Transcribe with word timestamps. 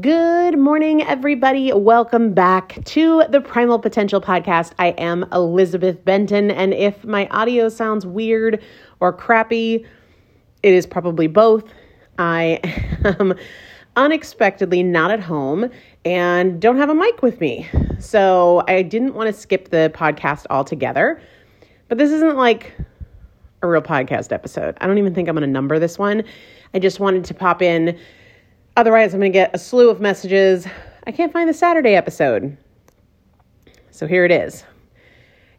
Good 0.00 0.58
morning, 0.58 1.02
everybody. 1.02 1.72
Welcome 1.72 2.34
back 2.34 2.84
to 2.86 3.22
the 3.30 3.40
Primal 3.40 3.78
Potential 3.78 4.20
Podcast. 4.20 4.72
I 4.78 4.88
am 4.88 5.24
Elizabeth 5.32 6.04
Benton, 6.04 6.50
and 6.50 6.74
if 6.74 7.02
my 7.04 7.26
audio 7.28 7.70
sounds 7.70 8.04
weird 8.04 8.62
or 9.00 9.10
crappy, 9.12 9.86
it 10.62 10.74
is 10.74 10.86
probably 10.86 11.28
both. 11.28 11.64
I 12.18 12.60
am 13.04 13.34
unexpectedly 13.96 14.82
not 14.82 15.12
at 15.12 15.20
home 15.20 15.70
and 16.04 16.60
don't 16.60 16.76
have 16.76 16.90
a 16.90 16.94
mic 16.94 17.22
with 17.22 17.40
me. 17.40 17.66
So 17.98 18.64
I 18.68 18.82
didn't 18.82 19.14
want 19.14 19.32
to 19.34 19.40
skip 19.40 19.70
the 19.70 19.90
podcast 19.94 20.44
altogether. 20.50 21.22
But 21.88 21.96
this 21.96 22.10
isn't 22.10 22.36
like 22.36 22.74
a 23.62 23.68
real 23.68 23.80
podcast 23.80 24.30
episode. 24.30 24.76
I 24.80 24.88
don't 24.88 24.98
even 24.98 25.14
think 25.14 25.28
I'm 25.28 25.36
going 25.36 25.46
to 25.46 25.50
number 25.50 25.78
this 25.78 25.98
one. 25.98 26.22
I 26.74 26.80
just 26.80 27.00
wanted 27.00 27.24
to 27.24 27.34
pop 27.34 27.62
in 27.62 27.98
Otherwise, 28.76 29.14
I'm 29.14 29.20
going 29.20 29.32
to 29.32 29.36
get 29.36 29.54
a 29.54 29.58
slew 29.58 29.88
of 29.88 30.00
messages. 30.00 30.66
I 31.06 31.12
can't 31.12 31.32
find 31.32 31.48
the 31.48 31.54
Saturday 31.54 31.94
episode. 31.94 32.56
So 33.90 34.06
here 34.06 34.26
it 34.26 34.30
is. 34.30 34.64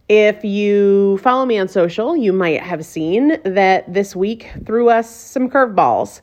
If 0.07 0.43
you 0.43 1.17
follow 1.17 1.45
me 1.45 1.57
on 1.57 1.67
social, 1.67 2.15
you 2.15 2.31
might 2.31 2.61
have 2.61 2.85
seen 2.85 3.41
that 3.43 3.91
this 3.91 4.15
week 4.15 4.51
threw 4.65 4.89
us 4.89 5.09
some 5.09 5.49
curveballs, 5.49 6.21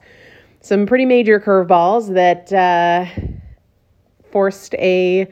some 0.61 0.87
pretty 0.87 1.05
major 1.05 1.41
curveballs 1.41 2.15
that 2.15 2.53
uh, 2.53 3.07
forced 4.31 4.75
a 4.77 5.29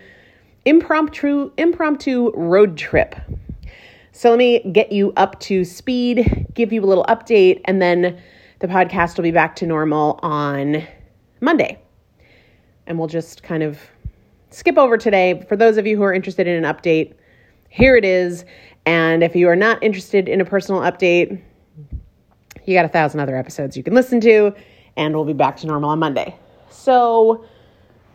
impromptu 0.64 1.50
impromptu 1.56 2.32
road 2.34 2.76
trip. 2.76 3.14
So 4.10 4.30
let 4.30 4.38
me 4.38 4.70
get 4.72 4.90
you 4.90 5.12
up 5.16 5.38
to 5.40 5.64
speed, 5.64 6.48
give 6.52 6.72
you 6.72 6.84
a 6.84 6.86
little 6.86 7.06
update, 7.08 7.60
and 7.64 7.80
then 7.80 8.20
the 8.58 8.66
podcast 8.66 9.16
will 9.16 9.22
be 9.22 9.30
back 9.30 9.56
to 9.56 9.66
normal 9.66 10.18
on 10.22 10.86
Monday. 11.42 11.78
And 12.86 12.98
we'll 12.98 13.08
just 13.08 13.42
kind 13.42 13.62
of 13.62 13.78
skip 14.50 14.78
over 14.78 14.96
today. 14.96 15.44
For 15.48 15.56
those 15.56 15.76
of 15.76 15.86
you 15.86 15.96
who 15.96 16.02
are 16.02 16.12
interested 16.12 16.46
in 16.46 16.64
an 16.64 16.74
update, 16.74 17.14
here 17.68 17.96
it 17.96 18.04
is. 18.04 18.44
And 18.86 19.22
if 19.22 19.36
you 19.36 19.48
are 19.48 19.56
not 19.56 19.82
interested 19.82 20.28
in 20.28 20.40
a 20.40 20.44
personal 20.44 20.80
update, 20.80 21.40
you 22.64 22.74
got 22.74 22.84
a 22.84 22.88
thousand 22.88 23.20
other 23.20 23.36
episodes 23.36 23.76
you 23.76 23.82
can 23.82 23.94
listen 23.94 24.20
to, 24.20 24.54
and 24.96 25.14
we'll 25.14 25.24
be 25.24 25.32
back 25.32 25.56
to 25.58 25.66
normal 25.66 25.90
on 25.90 25.98
Monday. 25.98 26.36
So, 26.70 27.44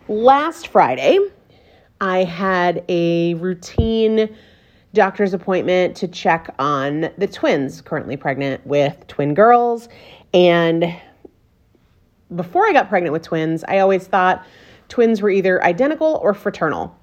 last 0.08 0.70
Friday, 0.70 1.20
I 2.00 2.24
had 2.24 2.84
a 2.88 3.34
routine 3.36 4.36
doctor's 4.94 5.34
appointment 5.34 5.96
to 5.98 6.08
check 6.08 6.54
on 6.60 7.10
the 7.18 7.28
twins, 7.28 7.82
currently 7.82 8.18
pregnant 8.18 8.66
with 8.66 9.06
twin 9.08 9.34
girls. 9.34 9.90
And 10.34 10.96
before 12.36 12.68
I 12.68 12.74
got 12.74 12.90
pregnant 12.90 13.14
with 13.14 13.24
twins, 13.24 13.64
I 13.68 13.80
always 13.80 14.08
thought 14.08 14.46
twins 14.90 15.22
were 15.22 15.30
either 15.30 15.64
identical 15.64 16.20
or 16.22 16.34
fraternal. 16.34 16.96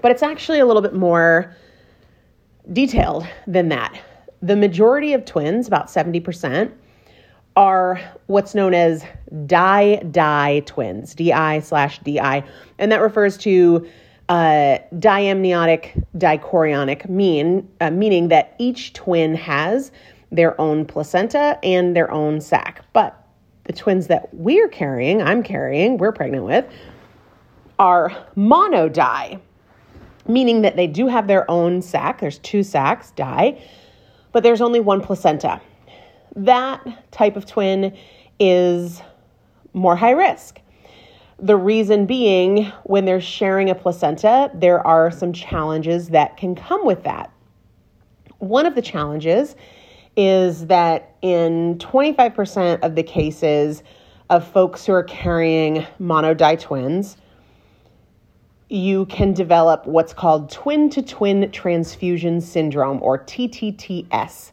But 0.00 0.10
it's 0.10 0.22
actually 0.22 0.58
a 0.58 0.66
little 0.66 0.82
bit 0.82 0.94
more 0.94 1.54
detailed 2.72 3.26
than 3.46 3.68
that. 3.68 4.00
The 4.42 4.56
majority 4.56 5.12
of 5.12 5.24
twins, 5.24 5.68
about 5.68 5.86
70%, 5.86 6.72
are 7.54 8.00
what's 8.26 8.54
known 8.54 8.74
as 8.74 9.04
di-di 9.46 10.60
twins, 10.60 11.14
di 11.14 11.60
slash 11.60 11.98
di, 12.00 12.42
and 12.78 12.92
that 12.92 13.00
refers 13.00 13.36
to 13.38 13.86
uh, 14.28 14.78
diamniotic 14.94 16.02
dichorionic, 16.16 17.08
mean 17.08 17.68
uh, 17.80 17.90
meaning 17.90 18.28
that 18.28 18.54
each 18.58 18.92
twin 18.94 19.34
has 19.34 19.92
their 20.30 20.58
own 20.60 20.86
placenta 20.86 21.58
and 21.62 21.94
their 21.94 22.10
own 22.10 22.40
sac. 22.40 22.82
But 22.94 23.21
the 23.64 23.72
twins 23.72 24.08
that 24.08 24.32
we're 24.34 24.68
carrying, 24.68 25.22
I'm 25.22 25.42
carrying, 25.42 25.98
we're 25.98 26.12
pregnant 26.12 26.44
with, 26.44 26.64
are 27.78 28.10
monodi, 28.36 29.40
meaning 30.26 30.62
that 30.62 30.76
they 30.76 30.86
do 30.86 31.06
have 31.06 31.26
their 31.26 31.50
own 31.50 31.82
sac. 31.82 32.20
There's 32.20 32.38
two 32.38 32.62
sacs, 32.62 33.10
di, 33.12 33.60
but 34.32 34.42
there's 34.42 34.60
only 34.60 34.80
one 34.80 35.00
placenta. 35.00 35.60
That 36.34 37.10
type 37.12 37.36
of 37.36 37.46
twin 37.46 37.96
is 38.40 39.00
more 39.74 39.96
high 39.96 40.12
risk. 40.12 40.60
The 41.38 41.56
reason 41.56 42.06
being, 42.06 42.66
when 42.84 43.04
they're 43.04 43.20
sharing 43.20 43.68
a 43.68 43.74
placenta, 43.74 44.50
there 44.54 44.84
are 44.86 45.10
some 45.10 45.32
challenges 45.32 46.08
that 46.10 46.36
can 46.36 46.54
come 46.54 46.86
with 46.86 47.02
that. 47.04 47.32
One 48.38 48.64
of 48.64 48.74
the 48.74 48.82
challenges 48.82 49.56
is 50.16 50.66
that 50.66 51.16
in 51.22 51.78
25% 51.78 52.80
of 52.80 52.94
the 52.94 53.02
cases 53.02 53.82
of 54.30 54.46
folks 54.46 54.86
who 54.86 54.92
are 54.92 55.04
carrying 55.04 55.86
monodi 56.00 56.58
twins, 56.58 57.16
you 58.68 59.04
can 59.06 59.34
develop 59.34 59.86
what's 59.86 60.14
called 60.14 60.50
twin 60.50 60.88
to 60.90 61.02
twin 61.02 61.50
transfusion 61.50 62.40
syndrome 62.40 63.02
or 63.02 63.18
TTTS. 63.18 64.52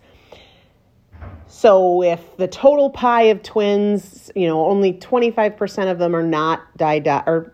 So 1.48 2.04
if 2.04 2.38
the 2.38 2.48
total 2.48 2.90
pie 2.90 3.24
of 3.24 3.42
twins, 3.44 4.32
you 4.36 4.48
know, 4.48 4.66
only 4.66 4.94
25% 4.94 5.92
of 5.92 5.98
them 5.98 6.16
are 6.16 6.24
not 6.24 6.62
di 6.78 7.00
di 7.00 7.24
or 7.26 7.54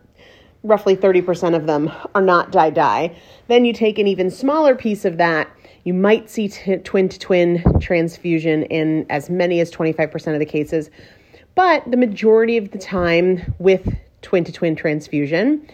roughly 0.64 0.96
30% 0.96 1.54
of 1.54 1.66
them 1.66 1.90
are 2.14 2.22
not 2.22 2.50
di 2.50 2.70
di, 2.70 3.16
then 3.46 3.64
you 3.64 3.72
take 3.72 3.98
an 3.98 4.06
even 4.08 4.30
smaller 4.30 4.74
piece 4.74 5.04
of 5.04 5.16
that 5.18 5.48
you 5.86 5.94
might 5.94 6.28
see 6.28 6.48
twin 6.48 7.08
to 7.08 7.16
twin 7.16 7.62
transfusion 7.80 8.64
in 8.64 9.06
as 9.08 9.30
many 9.30 9.60
as 9.60 9.70
25% 9.70 10.32
of 10.32 10.40
the 10.40 10.44
cases, 10.44 10.90
but 11.54 11.88
the 11.88 11.96
majority 11.96 12.56
of 12.56 12.72
the 12.72 12.78
time 12.78 13.54
with 13.60 13.96
twin 14.20 14.42
to 14.42 14.50
twin 14.50 14.74
transfusion, 14.74 15.64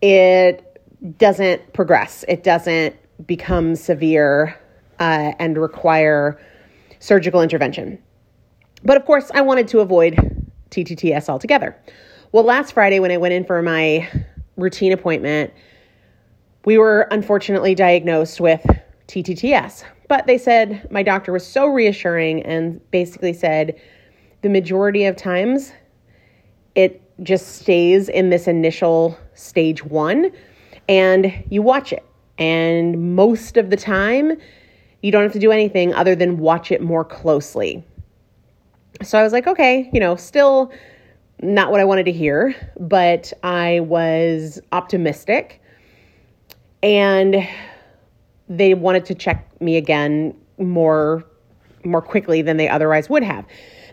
it 0.00 0.82
doesn't 1.18 1.74
progress. 1.74 2.24
It 2.28 2.42
doesn't 2.42 2.96
become 3.26 3.76
severe 3.76 4.58
uh, 4.98 5.32
and 5.38 5.58
require 5.58 6.40
surgical 6.98 7.42
intervention. 7.42 8.02
But 8.82 8.96
of 8.96 9.04
course, 9.04 9.30
I 9.34 9.42
wanted 9.42 9.68
to 9.68 9.80
avoid 9.80 10.16
TTTS 10.70 11.28
altogether. 11.28 11.76
Well, 12.32 12.44
last 12.44 12.72
Friday 12.72 13.00
when 13.00 13.10
I 13.10 13.18
went 13.18 13.34
in 13.34 13.44
for 13.44 13.60
my 13.60 14.08
routine 14.56 14.92
appointment, 14.92 15.52
we 16.64 16.78
were 16.78 17.02
unfortunately 17.10 17.74
diagnosed 17.74 18.40
with 18.40 18.64
TTTS. 19.10 19.84
But 20.08 20.26
they 20.26 20.38
said 20.38 20.90
my 20.90 21.02
doctor 21.02 21.32
was 21.32 21.46
so 21.46 21.66
reassuring 21.66 22.42
and 22.42 22.80
basically 22.90 23.32
said 23.32 23.80
the 24.42 24.48
majority 24.48 25.04
of 25.04 25.16
times 25.16 25.72
it 26.74 27.02
just 27.22 27.56
stays 27.60 28.08
in 28.08 28.30
this 28.30 28.46
initial 28.46 29.18
stage 29.34 29.84
one 29.84 30.30
and 30.88 31.44
you 31.50 31.62
watch 31.62 31.92
it. 31.92 32.04
And 32.38 33.14
most 33.14 33.56
of 33.56 33.70
the 33.70 33.76
time, 33.76 34.32
you 35.02 35.12
don't 35.12 35.22
have 35.22 35.32
to 35.32 35.38
do 35.38 35.52
anything 35.52 35.92
other 35.94 36.14
than 36.14 36.38
watch 36.38 36.72
it 36.72 36.80
more 36.80 37.04
closely. 37.04 37.84
So 39.02 39.18
I 39.18 39.22
was 39.22 39.32
like, 39.32 39.46
okay, 39.46 39.90
you 39.92 40.00
know, 40.00 40.16
still 40.16 40.72
not 41.42 41.70
what 41.70 41.80
I 41.80 41.84
wanted 41.84 42.04
to 42.04 42.12
hear, 42.12 42.54
but 42.78 43.32
I 43.42 43.80
was 43.80 44.60
optimistic. 44.72 45.62
And 46.82 47.46
they 48.50 48.74
wanted 48.74 49.06
to 49.06 49.14
check 49.14 49.48
me 49.62 49.76
again 49.76 50.34
more 50.58 51.24
more 51.82 52.02
quickly 52.02 52.42
than 52.42 52.58
they 52.58 52.68
otherwise 52.68 53.08
would 53.08 53.22
have. 53.22 53.46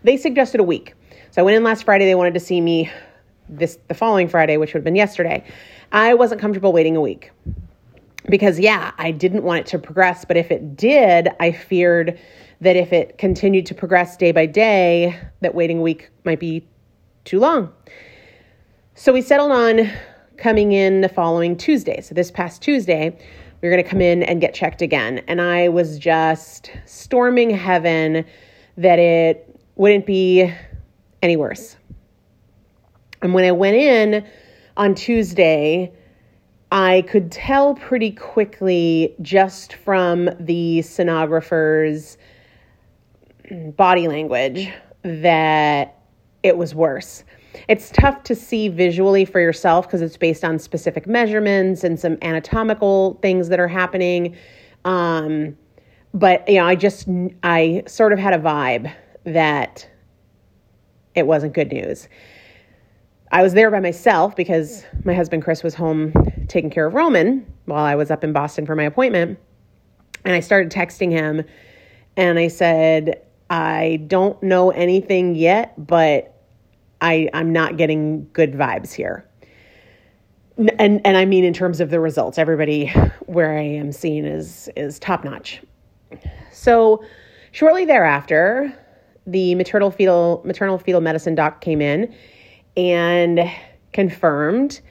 They 0.04 0.18
suggested 0.18 0.60
a 0.60 0.64
week. 0.64 0.94
So 1.32 1.42
I 1.42 1.46
went 1.46 1.56
in 1.56 1.64
last 1.64 1.86
Friday. 1.86 2.04
They 2.04 2.16
wanted 2.16 2.34
to 2.34 2.40
see 2.42 2.60
me 2.60 2.92
this 3.48 3.78
the 3.88 3.94
following 3.94 4.28
Friday, 4.28 4.58
which 4.58 4.74
would 4.74 4.80
have 4.80 4.84
been 4.84 4.96
yesterday. 4.96 5.46
I 5.94 6.16
wasn't 6.16 6.42
comfortable 6.42 6.74
waiting 6.74 6.98
a 6.98 7.02
week 7.02 7.32
because 8.28 8.60
yeah, 8.60 8.92
I 8.98 9.12
didn't 9.12 9.44
want 9.44 9.62
it 9.62 9.66
to 9.68 9.80
progress, 9.80 10.26
but 10.26 10.36
if 10.36 10.52
it 10.52 10.76
did, 10.76 11.30
I 11.40 11.52
feared 11.52 12.20
that 12.60 12.76
if 12.76 12.92
it 12.92 13.18
continued 13.18 13.68
to 13.68 13.76
progress 13.76 14.18
day 14.18 14.32
by 14.32 14.48
day, 14.48 15.18
that 15.42 15.54
waiting 15.54 15.78
a 15.78 15.82
week 15.82 16.10
might 16.26 16.40
be 16.40 16.68
too 17.24 17.40
long. 17.40 17.72
So 18.96 19.14
we 19.14 19.22
settled 19.22 19.52
on 19.52 19.90
coming 20.38 20.72
in 20.72 21.02
the 21.02 21.10
following 21.10 21.56
Tuesday. 21.56 22.02
So 22.02 22.16
this 22.16 22.32
past 22.32 22.62
Tuesday, 22.62 23.18
we 23.62 23.68
are 23.68 23.72
going 23.72 23.84
to 23.84 23.90
come 23.90 24.02
in 24.02 24.24
and 24.24 24.40
get 24.40 24.54
checked 24.54 24.82
again. 24.82 25.24
And 25.28 25.42
I 25.42 25.70
was 25.70 25.98
just 25.98 26.72
storming 26.86 27.50
heaven 27.50 28.26
that 28.78 29.00
it 29.00 29.60
wouldn't 29.76 30.06
be 30.06 30.54
any 31.22 31.36
worse. 31.36 31.76
And 33.22 33.34
when 33.34 33.46
I 33.46 33.52
went 33.52 33.76
in 33.76 34.26
on 34.76 34.94
Tuesday, 34.94 35.92
I 36.72 37.04
could 37.08 37.32
tell 37.32 37.76
pretty 37.76 38.12
quickly 38.12 39.16
just 39.22 39.74
from 39.74 40.30
the 40.40 40.80
sonographer's 40.80 42.18
body 43.76 44.08
language 44.08 44.70
that 45.04 45.98
it 46.44 46.58
was 46.58 46.76
worse. 46.76 47.24
It's 47.68 47.90
tough 47.92 48.24
to 48.24 48.36
see 48.36 48.70
visually 48.70 49.26
for 49.26 49.40
yourself 49.40 49.88
because 49.88 50.02
it's 50.02 50.18
based 50.18 50.44
on 50.44 50.60
specific 50.60 51.08
measurements 51.08 51.84
and 51.84 52.00
some 52.00 52.18
anatomical 52.22 53.20
things 53.22 53.50
that 53.50 53.60
are 53.60 53.68
happening. 53.68 54.36
Um, 54.86 55.58
but 56.14 56.48
you 56.48 56.56
know, 56.56 56.66
I 56.66 56.76
just 56.76 57.08
I 57.44 57.84
sort 57.88 58.14
of 58.14 58.20
had 58.20 58.34
a 58.34 58.40
vibe 58.40 58.94
that 59.26 59.88
it 61.16 61.28
wasn't 61.28 61.54
good 61.54 61.72
news. 61.72 62.08
I 63.32 63.44
was 63.44 63.54
there 63.54 63.70
by 63.70 63.82
myself 63.82 64.36
because 64.36 64.86
my 65.04 65.14
husband 65.14 65.44
Chris 65.44 65.62
was 65.62 65.76
home 65.76 66.14
taking 66.48 66.70
care 66.70 66.86
of 66.86 66.94
Roman 66.94 67.46
while 67.66 67.84
I 67.84 67.96
was 67.96 68.10
up 68.10 68.24
in 68.24 68.32
Boston 68.32 68.66
for 68.66 68.76
my 68.76 68.84
appointment. 68.84 69.38
And 70.24 70.34
I 70.34 70.40
started 70.40 70.72
texting 70.72 71.12
him 71.12 71.44
and 72.16 72.40
I 72.40 72.48
said, 72.48 73.22
I 73.50 74.04
don't 74.08 74.42
know 74.42 74.72
anything 74.72 75.36
yet, 75.36 75.74
but 75.78 76.37
I, 77.02 77.30
I'm 77.34 77.52
not 77.52 77.78
getting 77.78 78.28
good 78.34 78.54
vibes 78.54 78.94
here. 78.94 79.28
And 80.80 81.02
and 81.06 81.18
I 81.18 81.26
mean 81.26 81.44
in 81.44 81.54
terms 81.54 81.80
of 81.80 81.92
the 81.92 82.00
results, 82.00 82.40
everybody 82.40 82.88
where 83.28 83.58
I 83.58 83.62
am 83.62 83.92
seen 83.92 84.26
is 84.26 84.70
is 84.76 84.98
top 84.98 85.24
notch. 85.24 85.62
So 86.52 87.04
shortly 87.52 87.86
thereafter, 87.86 88.74
the 89.28 89.54
maternal 89.54 89.92
fetal 89.92 90.42
maternal 90.46 90.80
fetal 90.80 91.02
medicine 91.02 91.36
doc 91.36 91.62
came 91.62 91.80
in 91.80 92.12
and 92.76 93.42
confirmed 93.94 94.82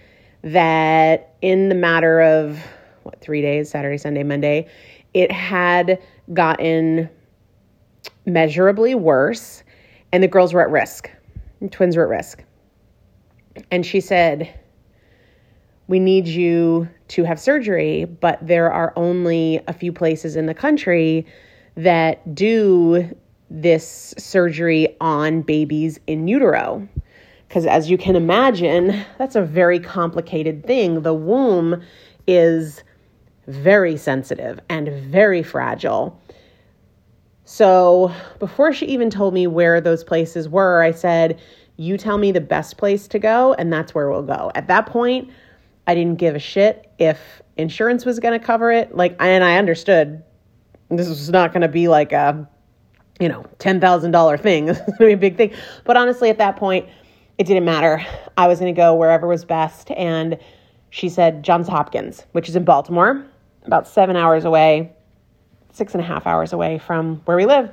that 0.42 1.34
in 1.42 1.68
the 1.68 1.74
matter 1.74 2.20
of 2.20 2.60
what 3.02 3.20
three 3.20 3.42
days 3.42 3.70
Saturday, 3.70 3.98
Sunday, 3.98 4.22
Monday 4.22 4.68
it 5.14 5.32
had 5.32 6.00
gotten 6.32 7.08
measurably 8.26 8.94
worse 8.94 9.64
and 10.12 10.22
the 10.22 10.28
girls 10.28 10.52
were 10.52 10.62
at 10.62 10.70
risk. 10.70 11.10
Twins 11.70 11.96
were 11.96 12.04
at 12.04 12.08
risk. 12.08 12.44
And 13.70 13.84
she 13.84 14.00
said, 14.00 14.52
We 15.88 15.98
need 15.98 16.26
you 16.26 16.88
to 17.08 17.24
have 17.24 17.40
surgery, 17.40 18.04
but 18.04 18.44
there 18.46 18.70
are 18.70 18.92
only 18.96 19.60
a 19.66 19.72
few 19.72 19.92
places 19.92 20.36
in 20.36 20.46
the 20.46 20.54
country 20.54 21.26
that 21.76 22.34
do 22.34 23.14
this 23.48 24.14
surgery 24.18 24.96
on 25.00 25.42
babies 25.42 26.00
in 26.06 26.26
utero. 26.26 26.86
Because 27.48 27.66
as 27.66 27.88
you 27.88 27.96
can 27.96 28.16
imagine, 28.16 29.04
that's 29.18 29.36
a 29.36 29.42
very 29.42 29.78
complicated 29.78 30.66
thing. 30.66 31.02
The 31.02 31.14
womb 31.14 31.82
is 32.26 32.82
very 33.46 33.96
sensitive 33.96 34.58
and 34.68 34.88
very 34.88 35.42
fragile. 35.42 36.20
So 37.46 38.12
before 38.40 38.72
she 38.72 38.86
even 38.86 39.08
told 39.08 39.32
me 39.32 39.46
where 39.46 39.80
those 39.80 40.02
places 40.02 40.48
were, 40.48 40.82
I 40.82 40.90
said, 40.90 41.40
You 41.76 41.96
tell 41.96 42.18
me 42.18 42.32
the 42.32 42.40
best 42.40 42.76
place 42.76 43.06
to 43.08 43.20
go, 43.20 43.54
and 43.54 43.72
that's 43.72 43.94
where 43.94 44.10
we'll 44.10 44.22
go. 44.22 44.50
At 44.56 44.66
that 44.66 44.86
point, 44.86 45.30
I 45.86 45.94
didn't 45.94 46.16
give 46.16 46.34
a 46.34 46.40
shit 46.40 46.90
if 46.98 47.40
insurance 47.56 48.04
was 48.04 48.18
going 48.18 48.38
to 48.38 48.44
cover 48.44 48.72
it. 48.72 48.96
Like, 48.96 49.16
and 49.20 49.44
I 49.44 49.58
understood 49.58 50.24
this 50.90 51.08
was 51.08 51.30
not 51.30 51.52
going 51.52 51.60
to 51.60 51.68
be 51.68 51.86
like 51.86 52.10
a, 52.10 52.48
you 53.20 53.28
know, 53.28 53.46
$10,000 53.60 54.40
thing. 54.40 54.66
This 54.66 54.78
is 54.78 54.84
going 54.98 54.98
to 54.98 55.06
be 55.06 55.12
a 55.12 55.16
big 55.16 55.36
thing. 55.36 55.52
But 55.84 55.96
honestly, 55.96 56.30
at 56.30 56.38
that 56.38 56.56
point, 56.56 56.88
it 57.38 57.46
didn't 57.46 57.64
matter. 57.64 58.04
I 58.36 58.48
was 58.48 58.58
going 58.58 58.74
to 58.74 58.76
go 58.76 58.92
wherever 58.96 59.28
was 59.28 59.44
best. 59.44 59.92
And 59.92 60.36
she 60.90 61.08
said 61.08 61.44
Johns 61.44 61.68
Hopkins, 61.68 62.26
which 62.32 62.48
is 62.48 62.56
in 62.56 62.64
Baltimore, 62.64 63.24
about 63.64 63.86
seven 63.86 64.16
hours 64.16 64.44
away, 64.44 64.95
six 65.76 65.92
and 65.92 66.02
a 66.02 66.06
half 66.06 66.26
hours 66.26 66.54
away 66.54 66.78
from 66.78 67.16
where 67.26 67.36
we 67.36 67.44
live. 67.44 67.70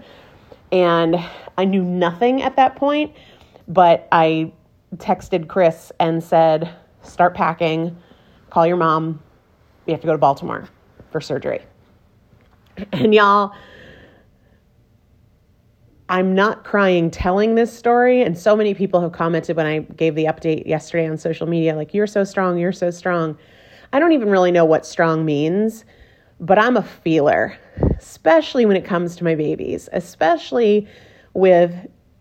And 0.72 1.16
I 1.58 1.66
knew 1.66 1.84
nothing 1.84 2.42
at 2.42 2.58
that 2.58 2.76
point, 2.76 3.16
but 3.68 4.08
I 4.12 4.52
texted 4.98 5.48
Chris 5.48 5.92
and 6.00 6.22
said, 6.22 6.70
start 7.02 7.34
packing, 7.34 7.96
call 8.50 8.68
your 8.68 8.78
mom. 8.78 9.22
We 9.86 9.94
have 9.94 10.02
to 10.02 10.08
go 10.08 10.14
to 10.14 10.18
Baltimore 10.18 10.68
for 11.12 11.22
surgery. 11.22 11.62
And 12.92 13.14
y'all, 13.14 13.54
I'm 16.10 16.34
not 16.34 16.64
crying 16.64 17.12
telling 17.12 17.56
this 17.56 17.72
story. 17.72 18.22
And 18.22 18.38
so 18.38 18.56
many 18.56 18.74
people 18.74 19.00
have 19.00 19.12
commented 19.12 19.56
when 19.56 19.68
I 19.68 19.80
gave 19.80 20.16
the 20.16 20.26
update 20.26 20.66
yesterday 20.66 21.08
on 21.08 21.18
social 21.18 21.48
media, 21.48 21.76
like, 21.76 21.94
you're 21.94 22.08
so 22.08 22.24
strong, 22.24 22.58
you're 22.58 22.72
so 22.72 22.90
strong. 22.90 23.38
I 23.94 24.00
don't 24.00 24.12
even 24.12 24.30
really 24.30 24.52
know 24.52 24.66
what 24.66 24.88
strong 24.88 25.24
means, 25.24 25.86
but 26.40 26.60
I'm 26.60 26.78
a 26.78 26.84
feeler, 26.84 27.58
especially 27.98 28.66
when 28.66 28.76
it 28.76 28.86
comes 28.86 29.16
to 29.18 29.24
my 29.24 29.36
babies, 29.36 29.90
especially 29.94 30.88
with 31.34 31.74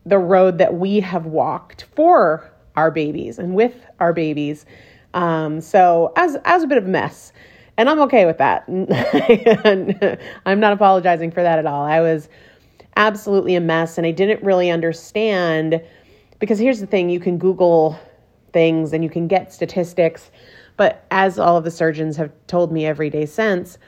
the 0.04 0.18
road 0.18 0.58
that 0.58 0.74
we 0.74 1.00
have 1.00 1.26
walked 1.26 1.84
for 1.94 2.50
our 2.76 2.90
babies 2.90 3.38
and 3.38 3.54
with 3.54 3.74
our 4.00 4.12
babies. 4.12 4.66
Um, 5.14 5.60
so 5.60 6.12
as 6.16 6.36
as 6.44 6.62
a 6.62 6.66
bit 6.66 6.78
of 6.78 6.84
a 6.84 6.88
mess, 6.88 7.32
and 7.76 7.88
I'm 7.88 8.00
okay 8.00 8.26
with 8.26 8.38
that. 8.38 8.64
I'm 10.46 10.60
not 10.60 10.72
apologizing 10.72 11.30
for 11.30 11.42
that 11.42 11.58
at 11.58 11.66
all. 11.66 11.84
I 11.84 12.00
was 12.00 12.28
absolutely 12.96 13.54
a 13.54 13.60
mess, 13.60 13.98
and 13.98 14.06
I 14.06 14.10
didn't 14.10 14.42
really 14.42 14.70
understand 14.70 15.82
because 16.38 16.58
here's 16.58 16.80
the 16.80 16.86
thing: 16.86 17.10
you 17.10 17.20
can 17.20 17.38
Google 17.38 17.98
things 18.52 18.92
and 18.92 19.02
you 19.02 19.10
can 19.10 19.28
get 19.28 19.52
statistics, 19.52 20.30
but 20.76 21.04
as 21.10 21.38
all 21.38 21.56
of 21.56 21.64
the 21.64 21.70
surgeons 21.70 22.16
have 22.16 22.32
told 22.46 22.72
me 22.72 22.86
every 22.86 23.10
day 23.10 23.26
since. 23.26 23.78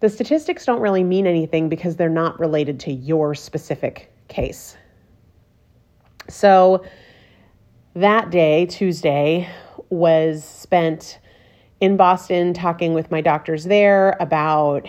The 0.00 0.08
statistics 0.08 0.64
don't 0.64 0.80
really 0.80 1.04
mean 1.04 1.26
anything 1.26 1.68
because 1.68 1.96
they're 1.96 2.08
not 2.08 2.40
related 2.40 2.80
to 2.80 2.92
your 2.92 3.34
specific 3.34 4.10
case. 4.28 4.76
So, 6.28 6.84
that 7.94 8.30
day, 8.30 8.66
Tuesday, 8.66 9.48
was 9.90 10.44
spent 10.44 11.18
in 11.80 11.96
Boston 11.96 12.54
talking 12.54 12.94
with 12.94 13.10
my 13.10 13.20
doctors 13.20 13.64
there 13.64 14.16
about 14.20 14.88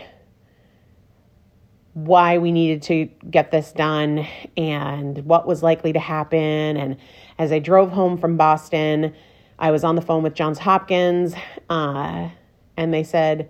why 1.93 2.37
we 2.37 2.51
needed 2.51 2.81
to 2.83 3.05
get 3.29 3.51
this 3.51 3.71
done 3.73 4.25
and 4.55 5.25
what 5.25 5.45
was 5.45 5.61
likely 5.61 5.91
to 5.91 5.99
happen. 5.99 6.77
And 6.77 6.95
as 7.37 7.51
I 7.51 7.59
drove 7.59 7.91
home 7.91 8.17
from 8.17 8.37
Boston, 8.37 9.13
I 9.59 9.71
was 9.71 9.83
on 9.83 9.95
the 9.95 10.01
phone 10.01 10.23
with 10.23 10.35
Johns 10.35 10.59
Hopkins, 10.59 11.33
uh, 11.69 12.29
and 12.77 12.93
they 12.93 13.03
said, 13.03 13.49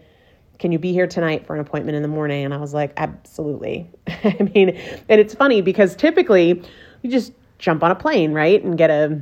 Can 0.62 0.72
you 0.72 0.78
be 0.78 0.94
here 0.94 1.08
tonight 1.08 1.48
for 1.48 1.56
an 1.56 1.60
appointment 1.60 1.96
in 1.96 2.04
the 2.04 2.08
morning? 2.08 2.46
And 2.46 2.54
I 2.54 2.58
was 2.58 2.72
like, 2.72 2.94
Absolutely. 2.96 3.90
I 4.08 4.52
mean, 4.54 4.70
and 5.10 5.20
it's 5.20 5.34
funny 5.34 5.60
because 5.60 5.96
typically 5.96 6.62
you 7.02 7.10
just 7.10 7.34
jump 7.58 7.84
on 7.84 7.90
a 7.90 7.96
plane, 7.96 8.32
right? 8.32 8.64
And 8.64 8.78
get 8.78 8.92
a 8.92 9.20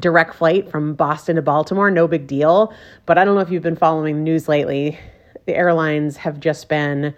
direct 0.00 0.34
flight 0.34 0.70
from 0.70 0.94
Boston 0.94 1.36
to 1.36 1.42
Baltimore, 1.42 1.90
no 1.90 2.08
big 2.08 2.26
deal. 2.26 2.72
But 3.04 3.18
I 3.18 3.24
don't 3.26 3.34
know 3.34 3.42
if 3.42 3.50
you've 3.50 3.62
been 3.62 3.76
following 3.76 4.16
the 4.16 4.22
news 4.22 4.48
lately. 4.48 4.98
The 5.44 5.54
airlines 5.54 6.16
have 6.16 6.40
just 6.40 6.70
been 6.70 7.14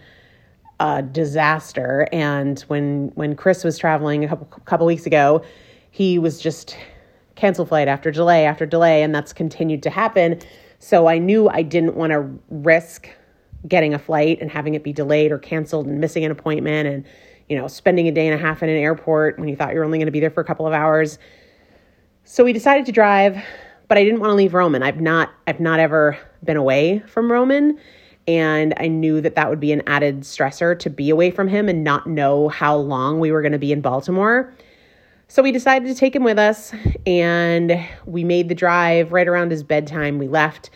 a 0.81 1.00
disaster. 1.00 2.08
And 2.11 2.58
when 2.62 3.12
when 3.14 3.37
Chris 3.37 3.62
was 3.62 3.79
traveling 3.79 4.25
a 4.25 4.29
couple 4.29 4.46
couple 4.64 4.85
weeks 4.85 5.06
ago, 5.06 5.44
he 5.93 6.19
was 6.19 6.40
just 6.40 6.76
cancel 7.37 7.64
flight 7.64 7.87
after 7.87 8.11
delay 8.11 8.46
after 8.46 8.67
delay, 8.67 9.05
and 9.05 9.14
that's 9.14 9.32
continued 9.32 9.85
to 9.85 9.90
happen. 9.90 10.40
So 10.80 11.07
I 11.07 11.18
knew 11.18 11.49
I 11.49 11.62
didn't 11.62 11.95
want 11.95 12.11
to 12.11 12.28
risk 12.50 13.09
getting 13.67 13.95
a 13.95 13.99
flight 13.99 14.38
and 14.41 14.50
having 14.50 14.75
it 14.75 14.85
be 14.85 14.93
delayed 14.93 15.33
or 15.33 15.38
canceled 15.38 15.87
and 15.87 16.00
missing 16.00 16.25
an 16.25 16.31
appointment 16.31 16.88
and 16.88 17.05
you 17.49 17.57
know 17.57 17.67
spending 17.67 18.07
a 18.07 18.12
day 18.12 18.27
and 18.27 18.38
a 18.38 18.38
half 18.38 18.62
in 18.62 18.69
an 18.69 18.77
airport 18.77 19.38
when 19.38 19.49
you 19.49 19.57
thought 19.57 19.73
you 19.73 19.79
were 19.79 19.85
only 19.85 19.99
going 19.99 20.07
to 20.07 20.12
be 20.12 20.21
there 20.21 20.31
for 20.31 20.41
a 20.41 20.45
couple 20.45 20.67
of 20.67 20.73
hours 20.73 21.19
so 22.31 22.45
we 22.45 22.53
decided 22.53 22.85
to 22.85 22.93
drive, 22.93 23.43
but 23.88 23.97
I 23.97 24.05
didn't 24.05 24.21
want 24.21 24.33
to 24.33 24.35
leave 24.35 24.53
Roman. 24.53 24.83
I've 24.83 25.00
not 25.00 25.33
I've 25.47 25.61
not 25.61 25.81
ever 25.81 26.19
been 26.45 26.59
away 26.59 27.03
from 27.07 27.33
Roman, 27.33 27.79
and 28.27 28.75
I 28.77 28.87
knew 28.87 29.23
that 29.23 29.35
that 29.35 29.49
would 29.49 29.61
be 29.61 29.73
an 29.73 29.83
added 29.87 30.21
stressor 30.21 30.79
to 30.81 30.91
be 30.91 31.09
away 31.09 31.31
from 31.31 31.49
him 31.49 31.71
and 31.71 31.83
not 31.83 32.07
know 32.07 32.50
how 32.50 32.77
long 32.77 33.19
we 33.19 33.33
were 33.33 33.41
going 33.41 33.53
to 33.53 33.59
be 33.59 33.73
in 33.73 33.81
Baltimore. 33.81 34.53
So 35.29 35.43
we 35.43 35.53
decided 35.53 35.88
to 35.88 35.95
take 35.95 36.15
him 36.15 36.23
with 36.23 36.38
us, 36.38 36.75
and 37.07 37.83
we 38.05 38.25
made 38.25 38.50
the 38.50 38.55
drive 38.55 39.11
right 39.11 39.27
around 39.27 39.50
his 39.50 39.62
bedtime. 39.62 40.19
We 40.19 40.29
left 40.29 40.69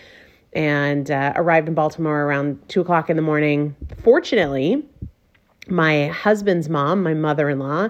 and 0.52 1.10
uh, 1.10 1.32
arrived 1.36 1.68
in 1.68 1.74
Baltimore 1.74 2.22
around 2.22 2.60
two 2.68 2.80
o'clock 2.80 3.08
in 3.08 3.16
the 3.16 3.22
morning. 3.22 3.74
Fortunately, 4.02 4.84
my 5.68 6.08
husband's 6.08 6.68
mom, 6.68 7.02
my 7.02 7.14
mother 7.14 7.48
in 7.48 7.58
law, 7.58 7.88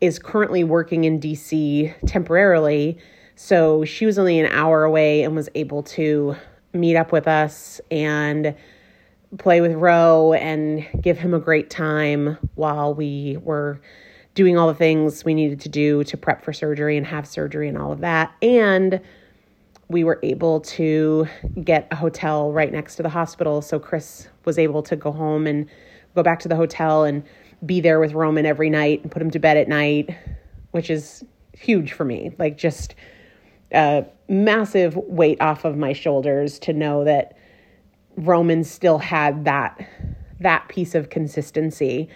is 0.00 0.18
currently 0.18 0.64
working 0.64 1.04
in 1.04 1.20
DC 1.20 1.94
temporarily. 2.06 2.98
So 3.34 3.84
she 3.84 4.06
was 4.06 4.18
only 4.18 4.38
an 4.40 4.46
hour 4.46 4.84
away 4.84 5.22
and 5.22 5.34
was 5.34 5.48
able 5.54 5.82
to 5.84 6.36
meet 6.72 6.96
up 6.96 7.12
with 7.12 7.28
us 7.28 7.80
and 7.90 8.54
play 9.38 9.60
with 9.60 9.72
Ro 9.72 10.32
and 10.32 10.86
give 11.00 11.18
him 11.18 11.34
a 11.34 11.38
great 11.38 11.70
time 11.70 12.38
while 12.54 12.94
we 12.94 13.38
were 13.42 13.80
doing 14.34 14.58
all 14.58 14.68
the 14.68 14.74
things 14.74 15.24
we 15.24 15.34
needed 15.34 15.60
to 15.60 15.68
do 15.68 16.04
to 16.04 16.16
prep 16.16 16.44
for 16.44 16.52
surgery 16.52 16.96
and 16.96 17.06
have 17.06 17.26
surgery 17.26 17.68
and 17.68 17.78
all 17.78 17.92
of 17.92 18.00
that. 18.00 18.32
And 18.42 19.00
we 19.88 20.02
were 20.02 20.18
able 20.22 20.60
to 20.60 21.26
get 21.62 21.86
a 21.90 21.96
hotel 21.96 22.52
right 22.52 22.72
next 22.72 22.96
to 22.96 23.02
the 23.02 23.08
hospital. 23.08 23.62
So 23.62 23.78
Chris 23.78 24.28
was 24.44 24.58
able 24.58 24.82
to 24.84 24.96
go 24.96 25.12
home 25.12 25.46
and 25.46 25.68
go 26.14 26.22
back 26.22 26.40
to 26.40 26.48
the 26.48 26.56
hotel 26.56 27.04
and 27.04 27.22
be 27.64 27.80
there 27.80 28.00
with 28.00 28.12
Roman 28.12 28.46
every 28.46 28.68
night 28.68 29.02
and 29.02 29.10
put 29.10 29.22
him 29.22 29.30
to 29.30 29.38
bed 29.38 29.56
at 29.56 29.68
night, 29.68 30.16
which 30.72 30.90
is 30.90 31.24
huge 31.52 31.92
for 31.92 32.04
me. 32.04 32.32
Like 32.38 32.58
just 32.58 32.94
a 33.72 34.04
massive 34.28 34.96
weight 34.96 35.40
off 35.40 35.64
of 35.64 35.76
my 35.76 35.92
shoulders 35.92 36.58
to 36.60 36.72
know 36.72 37.04
that 37.04 37.36
Roman 38.16 38.64
still 38.64 38.98
had 38.98 39.44
that 39.44 39.88
that 40.40 40.68
piece 40.68 40.94
of 40.94 41.08
consistency. 41.08 42.08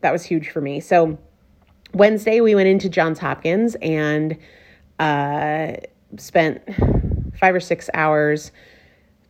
That 0.00 0.12
was 0.12 0.24
huge 0.24 0.48
for 0.48 0.60
me. 0.60 0.80
So 0.80 1.18
Wednesday 1.92 2.40
we 2.40 2.54
went 2.54 2.68
into 2.68 2.88
Johns 2.88 3.18
Hopkins 3.18 3.76
and 3.82 4.38
uh, 4.98 5.72
spent 6.16 6.62
five 7.38 7.54
or 7.54 7.60
six 7.60 7.88
hours 7.94 8.52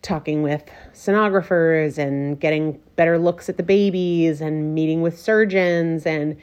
talking 0.03 0.43
with 0.43 0.63
sonographers 0.93 1.99
and 1.99 2.39
getting 2.39 2.81
better 2.95 3.19
looks 3.19 3.49
at 3.49 3.57
the 3.57 3.63
babies 3.63 4.41
and 4.41 4.75
meeting 4.75 5.03
with 5.03 5.19
surgeons. 5.19 6.07
And 6.07 6.37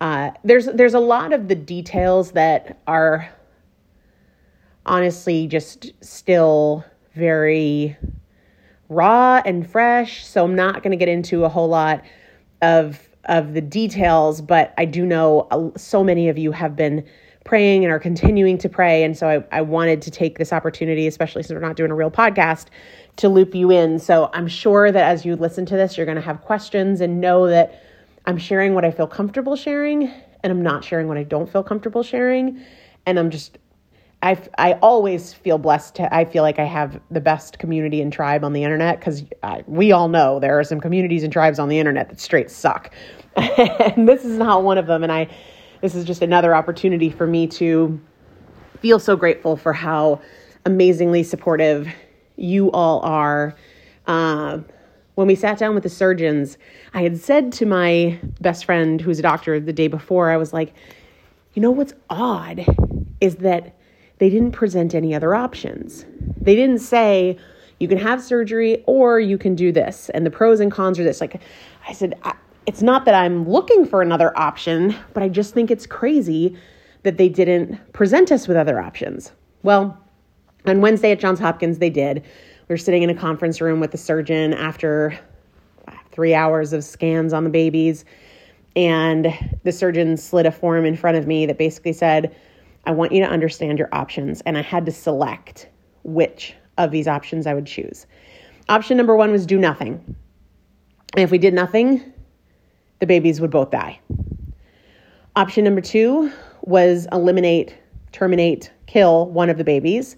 uh, 0.00 0.32
there's 0.42 0.66
there's 0.66 0.94
a 0.94 1.00
lot 1.00 1.32
of 1.32 1.48
the 1.48 1.54
details 1.54 2.32
that 2.32 2.80
are 2.86 3.28
honestly 4.86 5.46
just 5.46 5.92
still 6.04 6.84
very 7.14 7.96
raw 8.88 9.40
and 9.44 9.68
fresh. 9.70 10.26
So 10.26 10.44
i'm 10.44 10.54
not 10.54 10.82
going 10.82 10.90
to 10.90 10.96
get 10.96 11.08
into 11.08 11.44
a 11.44 11.48
whole 11.48 11.68
lot 11.68 12.02
of 12.60 13.08
of 13.26 13.54
the 13.54 13.60
details 13.60 14.42
but 14.42 14.74
i 14.76 14.84
do 14.84 15.06
know 15.06 15.72
so 15.76 16.04
many 16.04 16.28
of 16.28 16.36
you 16.36 16.52
have 16.52 16.76
been 16.76 17.04
praying 17.44 17.84
and 17.84 17.92
are 17.92 17.98
continuing 17.98 18.58
to 18.58 18.68
pray. 18.68 19.04
And 19.04 19.16
so 19.16 19.28
I, 19.28 19.58
I 19.58 19.60
wanted 19.60 20.02
to 20.02 20.10
take 20.10 20.38
this 20.38 20.52
opportunity, 20.52 21.06
especially 21.06 21.42
since 21.42 21.52
we're 21.52 21.60
not 21.60 21.76
doing 21.76 21.90
a 21.90 21.94
real 21.94 22.10
podcast, 22.10 22.66
to 23.16 23.28
loop 23.28 23.54
you 23.54 23.70
in. 23.70 23.98
So 23.98 24.30
I'm 24.32 24.48
sure 24.48 24.90
that 24.90 25.04
as 25.04 25.24
you 25.24 25.36
listen 25.36 25.66
to 25.66 25.76
this, 25.76 25.96
you're 25.96 26.06
going 26.06 26.16
to 26.16 26.22
have 26.22 26.40
questions 26.40 27.00
and 27.00 27.20
know 27.20 27.46
that 27.46 27.82
I'm 28.26 28.38
sharing 28.38 28.74
what 28.74 28.84
I 28.84 28.90
feel 28.90 29.06
comfortable 29.06 29.56
sharing 29.56 30.10
and 30.42 30.50
I'm 30.50 30.62
not 30.62 30.84
sharing 30.84 31.08
what 31.08 31.16
I 31.16 31.22
don't 31.22 31.50
feel 31.50 31.62
comfortable 31.62 32.02
sharing. 32.02 32.62
And 33.06 33.18
I'm 33.18 33.30
just, 33.30 33.58
I, 34.22 34.38
I 34.56 34.74
always 34.74 35.32
feel 35.32 35.58
blessed 35.58 35.96
to, 35.96 36.14
I 36.14 36.24
feel 36.24 36.42
like 36.42 36.58
I 36.58 36.64
have 36.64 37.00
the 37.10 37.20
best 37.20 37.58
community 37.58 38.00
and 38.00 38.12
tribe 38.12 38.44
on 38.44 38.52
the 38.52 38.62
internet 38.62 38.98
because 38.98 39.24
we 39.66 39.92
all 39.92 40.08
know 40.08 40.40
there 40.40 40.58
are 40.58 40.64
some 40.64 40.80
communities 40.80 41.22
and 41.22 41.32
tribes 41.32 41.58
on 41.58 41.68
the 41.68 41.78
internet 41.78 42.08
that 42.08 42.20
straight 42.20 42.50
suck. 42.50 42.92
and 43.36 44.08
this 44.08 44.24
is 44.24 44.38
not 44.38 44.62
one 44.62 44.78
of 44.78 44.86
them. 44.86 45.02
And 45.02 45.12
I, 45.12 45.28
this 45.84 45.94
is 45.94 46.06
just 46.06 46.22
another 46.22 46.54
opportunity 46.54 47.10
for 47.10 47.26
me 47.26 47.46
to 47.46 48.00
feel 48.80 48.98
so 48.98 49.16
grateful 49.16 49.54
for 49.54 49.74
how 49.74 50.18
amazingly 50.64 51.22
supportive 51.22 51.86
you 52.36 52.70
all 52.70 53.00
are. 53.00 53.54
Uh, 54.06 54.60
when 55.16 55.26
we 55.26 55.34
sat 55.34 55.58
down 55.58 55.74
with 55.74 55.82
the 55.82 55.90
surgeons, 55.90 56.56
I 56.94 57.02
had 57.02 57.20
said 57.20 57.52
to 57.52 57.66
my 57.66 58.18
best 58.40 58.64
friend, 58.64 58.98
who's 58.98 59.18
a 59.18 59.22
doctor, 59.22 59.60
the 59.60 59.74
day 59.74 59.88
before, 59.88 60.30
I 60.30 60.38
was 60.38 60.54
like, 60.54 60.72
you 61.52 61.60
know 61.60 61.70
what's 61.70 61.92
odd 62.08 62.64
is 63.20 63.36
that 63.36 63.76
they 64.20 64.30
didn't 64.30 64.52
present 64.52 64.94
any 64.94 65.14
other 65.14 65.34
options. 65.34 66.06
They 66.40 66.54
didn't 66.54 66.78
say, 66.78 67.36
you 67.78 67.88
can 67.88 67.98
have 67.98 68.22
surgery 68.22 68.82
or 68.86 69.20
you 69.20 69.36
can 69.36 69.54
do 69.54 69.70
this. 69.70 70.08
And 70.14 70.24
the 70.24 70.30
pros 70.30 70.60
and 70.60 70.72
cons 70.72 70.98
are 70.98 71.04
this. 71.04 71.20
Like, 71.20 71.42
I 71.86 71.92
said, 71.92 72.18
I, 72.22 72.34
it's 72.66 72.82
not 72.82 73.04
that 73.04 73.14
I'm 73.14 73.48
looking 73.48 73.86
for 73.86 74.02
another 74.02 74.36
option, 74.38 74.96
but 75.12 75.22
I 75.22 75.28
just 75.28 75.54
think 75.54 75.70
it's 75.70 75.86
crazy 75.86 76.56
that 77.02 77.18
they 77.18 77.28
didn't 77.28 77.92
present 77.92 78.32
us 78.32 78.48
with 78.48 78.56
other 78.56 78.80
options. 78.80 79.32
Well, 79.62 79.98
on 80.66 80.80
Wednesday 80.80 81.12
at 81.12 81.20
Johns 81.20 81.38
Hopkins, 81.38 81.78
they 81.78 81.90
did. 81.90 82.22
We 82.22 82.72
were 82.72 82.78
sitting 82.78 83.02
in 83.02 83.10
a 83.10 83.14
conference 83.14 83.60
room 83.60 83.80
with 83.80 83.90
the 83.90 83.98
surgeon 83.98 84.54
after 84.54 85.18
three 86.10 86.34
hours 86.34 86.72
of 86.72 86.84
scans 86.84 87.32
on 87.32 87.44
the 87.44 87.50
babies. 87.50 88.04
And 88.76 89.28
the 89.64 89.72
surgeon 89.72 90.16
slid 90.16 90.46
a 90.46 90.52
form 90.52 90.84
in 90.86 90.96
front 90.96 91.16
of 91.16 91.26
me 91.26 91.44
that 91.46 91.58
basically 91.58 91.92
said, 91.92 92.34
I 92.86 92.92
want 92.92 93.12
you 93.12 93.22
to 93.22 93.28
understand 93.28 93.78
your 93.78 93.88
options. 93.92 94.40
And 94.42 94.56
I 94.56 94.62
had 94.62 94.86
to 94.86 94.92
select 94.92 95.68
which 96.04 96.54
of 96.78 96.90
these 96.90 97.06
options 97.06 97.46
I 97.46 97.54
would 97.54 97.66
choose. 97.66 98.06
Option 98.68 98.96
number 98.96 99.14
one 99.14 99.30
was 99.30 99.44
do 99.44 99.58
nothing. 99.58 100.16
And 101.14 101.22
if 101.22 101.30
we 101.30 101.38
did 101.38 101.54
nothing, 101.54 102.13
the 103.04 103.06
babies 103.06 103.38
would 103.38 103.50
both 103.50 103.70
die. 103.70 104.00
Option 105.36 105.62
number 105.62 105.82
two 105.82 106.32
was 106.62 107.06
eliminate, 107.12 107.76
terminate, 108.12 108.72
kill 108.86 109.26
one 109.26 109.50
of 109.50 109.58
the 109.58 109.64
babies. 109.64 110.16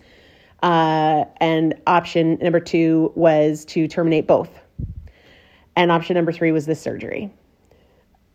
Uh, 0.62 1.24
and 1.38 1.74
option 1.88 2.38
number 2.40 2.60
two 2.60 3.10
was 3.16 3.64
to 3.64 3.88
terminate 3.88 4.28
both. 4.28 4.50
And 5.74 5.90
option 5.90 6.14
number 6.14 6.30
three 6.30 6.52
was 6.52 6.66
the 6.66 6.76
surgery. 6.76 7.28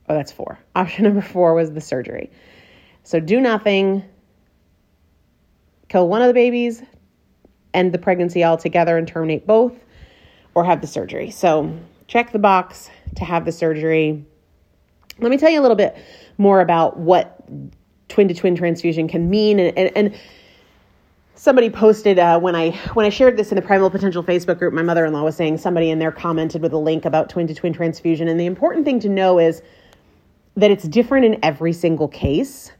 Oh, 0.09 0.15
that's 0.15 0.33
four. 0.33 0.59
Option 0.75 1.05
number 1.05 1.21
four 1.21 1.53
was 1.53 1.71
the 1.71 1.79
surgery. 1.79 2.29
So 3.03 3.21
do 3.21 3.39
nothing, 3.39 4.03
kill 5.87 6.09
one 6.09 6.21
of 6.21 6.27
the 6.27 6.33
babies, 6.33 6.83
end 7.73 7.93
the 7.93 7.97
pregnancy 7.97 8.43
altogether 8.43 8.97
and 8.97 9.07
terminate 9.07 9.47
both, 9.47 9.73
or 10.55 10.65
have 10.65 10.81
the 10.81 10.87
surgery. 10.87 11.31
So 11.31 11.73
check 12.07 12.33
the 12.33 12.39
box 12.39 12.89
to 13.15 13.25
have 13.25 13.45
the 13.45 13.51
surgery. 13.51 14.25
Let 15.21 15.29
me 15.29 15.37
tell 15.37 15.49
you 15.49 15.59
a 15.59 15.63
little 15.63 15.77
bit 15.77 15.95
more 16.37 16.61
about 16.61 16.97
what 16.97 17.43
twin 18.09 18.27
to 18.27 18.33
twin 18.33 18.55
transfusion 18.55 19.07
can 19.07 19.29
mean 19.29 19.59
and, 19.59 19.77
and, 19.77 19.91
and 19.95 20.19
somebody 21.35 21.69
posted 21.69 22.19
uh, 22.19 22.39
when 22.39 22.55
I 22.55 22.71
when 22.93 23.05
I 23.05 23.09
shared 23.09 23.37
this 23.37 23.51
in 23.51 23.55
the 23.55 23.61
Primal 23.61 23.89
Potential 23.89 24.23
Facebook 24.23 24.59
group. 24.59 24.73
My 24.73 24.83
mother 24.83 25.05
in 25.05 25.13
law 25.13 25.23
was 25.23 25.35
saying 25.35 25.57
somebody 25.57 25.89
in 25.89 25.99
there 25.99 26.11
commented 26.11 26.61
with 26.61 26.73
a 26.73 26.77
link 26.77 27.05
about 27.05 27.29
twin 27.29 27.47
to 27.47 27.55
twin 27.55 27.73
transfusion, 27.73 28.27
and 28.27 28.39
the 28.39 28.45
important 28.45 28.85
thing 28.85 28.99
to 28.99 29.09
know 29.09 29.39
is 29.39 29.61
that 30.55 30.69
it's 30.69 30.83
different 30.83 31.25
in 31.25 31.39
every 31.43 31.73
single 31.73 32.07
case. 32.07 32.71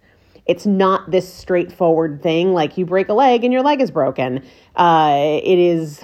It's 0.45 0.65
not 0.65 1.09
this 1.09 1.31
straightforward 1.31 2.21
thing 2.21 2.53
like 2.53 2.77
you 2.77 2.85
break 2.85 3.09
a 3.09 3.13
leg 3.13 3.43
and 3.43 3.53
your 3.53 3.61
leg 3.61 3.81
is 3.81 3.89
broken. 3.89 4.43
Uh, 4.75 5.39
it 5.43 5.59
is 5.59 6.01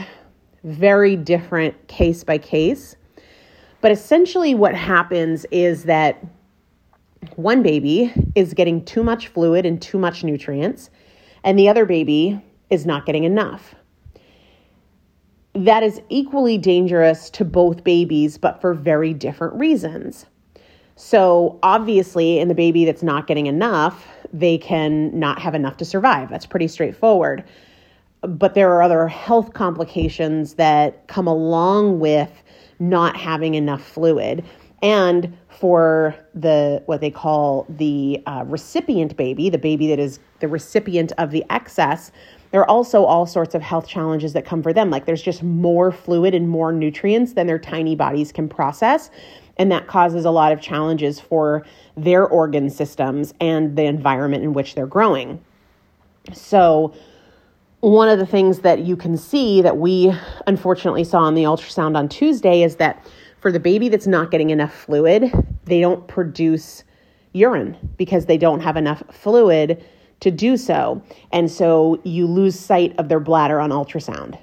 very 0.63 1.15
different 1.15 1.87
case 1.87 2.23
by 2.23 2.37
case. 2.37 2.95
But 3.81 3.91
essentially, 3.91 4.55
what 4.55 4.75
happens 4.75 5.45
is 5.51 5.83
that 5.83 6.23
one 7.35 7.61
baby 7.63 8.13
is 8.35 8.53
getting 8.53 8.83
too 8.85 9.03
much 9.03 9.27
fluid 9.27 9.65
and 9.65 9.81
too 9.81 9.99
much 9.99 10.23
nutrients, 10.23 10.89
and 11.43 11.57
the 11.57 11.69
other 11.69 11.85
baby 11.85 12.41
is 12.69 12.85
not 12.85 13.05
getting 13.05 13.23
enough. 13.23 13.75
That 15.53 15.83
is 15.83 16.01
equally 16.09 16.57
dangerous 16.57 17.29
to 17.31 17.45
both 17.45 17.83
babies, 17.83 18.37
but 18.37 18.61
for 18.61 18.73
very 18.73 19.13
different 19.13 19.55
reasons. 19.55 20.25
So, 20.95 21.59
obviously, 21.61 22.39
in 22.39 22.47
the 22.47 22.55
baby 22.55 22.83
that's 22.83 23.03
not 23.03 23.27
getting 23.27 23.45
enough, 23.45 24.07
they 24.33 24.57
can 24.57 25.17
not 25.17 25.39
have 25.39 25.53
enough 25.53 25.77
to 25.77 25.85
survive. 25.85 26.29
That's 26.29 26.45
pretty 26.45 26.67
straightforward. 26.67 27.43
But 28.21 28.55
there 28.55 28.71
are 28.71 28.81
other 28.81 29.07
health 29.07 29.53
complications 29.53 30.55
that 30.55 31.07
come 31.07 31.27
along 31.27 31.99
with 31.99 32.31
not 32.79 33.17
having 33.17 33.55
enough 33.55 33.83
fluid. 33.83 34.43
And 34.81 35.35
for 35.49 36.15
the 36.35 36.83
what 36.85 37.01
they 37.01 37.09
call 37.09 37.65
the 37.69 38.21
uh, 38.27 38.43
recipient 38.45 39.17
baby, 39.17 39.49
the 39.49 39.57
baby 39.57 39.87
that 39.87 39.99
is 39.99 40.19
the 40.39 40.47
recipient 40.47 41.11
of 41.17 41.31
the 41.31 41.43
excess, 41.49 42.11
there 42.51 42.61
are 42.61 42.69
also 42.69 43.03
all 43.03 43.25
sorts 43.25 43.55
of 43.55 43.61
health 43.61 43.87
challenges 43.87 44.33
that 44.33 44.45
come 44.45 44.61
for 44.61 44.71
them. 44.71 44.89
Like 44.89 45.05
there's 45.05 45.21
just 45.21 45.43
more 45.43 45.91
fluid 45.91 46.35
and 46.35 46.47
more 46.47 46.71
nutrients 46.71 47.33
than 47.33 47.47
their 47.47 47.59
tiny 47.59 47.95
bodies 47.95 48.31
can 48.31 48.47
process. 48.47 49.09
And 49.57 49.71
that 49.71 49.87
causes 49.87 50.23
a 50.23 50.31
lot 50.31 50.51
of 50.51 50.61
challenges 50.61 51.19
for 51.19 51.65
their 51.95 52.27
organ 52.27 52.69
systems 52.69 53.33
and 53.41 53.75
the 53.75 53.83
environment 53.83 54.43
in 54.43 54.53
which 54.53 54.75
they're 54.75 54.85
growing. 54.85 55.43
So, 56.33 56.93
one 57.87 58.09
of 58.09 58.19
the 58.19 58.25
things 58.25 58.59
that 58.59 58.79
you 58.79 58.97
can 58.97 59.15
see 59.15 59.61
that 59.61 59.77
we 59.77 60.13
unfortunately 60.45 61.03
saw 61.03 61.19
on 61.19 61.35
the 61.35 61.43
ultrasound 61.43 61.95
on 61.95 62.09
Tuesday 62.09 62.61
is 62.61 62.75
that 62.75 63.05
for 63.39 63.51
the 63.51 63.59
baby 63.59 63.87
that's 63.87 64.07
not 64.07 64.29
getting 64.29 64.49
enough 64.49 64.73
fluid, 64.73 65.31
they 65.65 65.79
don't 65.79 66.05
produce 66.07 66.83
urine 67.31 67.77
because 67.97 68.25
they 68.25 68.37
don't 68.37 68.59
have 68.59 68.75
enough 68.75 69.01
fluid 69.11 69.83
to 70.19 70.31
do 70.31 70.57
so. 70.57 71.01
And 71.31 71.49
so 71.49 72.01
you 72.03 72.27
lose 72.27 72.59
sight 72.59 72.97
of 72.97 73.07
their 73.07 73.19
bladder 73.19 73.61
on 73.61 73.69
ultrasound. 73.69 74.37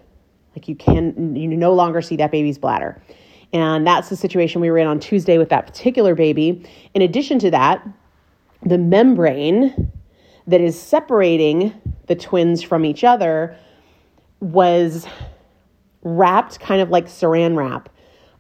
Like 0.56 0.68
you 0.68 0.76
can 0.76 1.36
you 1.36 1.48
no 1.48 1.74
longer 1.74 2.00
see 2.00 2.16
that 2.16 2.30
baby's 2.30 2.56
bladder. 2.56 3.02
And 3.52 3.86
that's 3.86 4.08
the 4.08 4.16
situation 4.16 4.60
we 4.60 4.70
were 4.70 4.78
in 4.78 4.86
on 4.86 5.00
Tuesday 5.00 5.36
with 5.36 5.50
that 5.50 5.66
particular 5.66 6.14
baby. 6.14 6.64
In 6.94 7.02
addition 7.02 7.38
to 7.40 7.50
that, 7.50 7.86
the 8.62 8.78
membrane 8.78 9.92
that 10.46 10.60
is 10.60 10.80
separating 10.80 11.74
the 12.06 12.14
twins 12.14 12.62
from 12.62 12.84
each 12.84 13.04
other 13.04 13.56
was 14.40 15.06
wrapped 16.02 16.60
kind 16.60 16.82
of 16.82 16.90
like 16.90 17.06
saran 17.06 17.56
wrap 17.56 17.88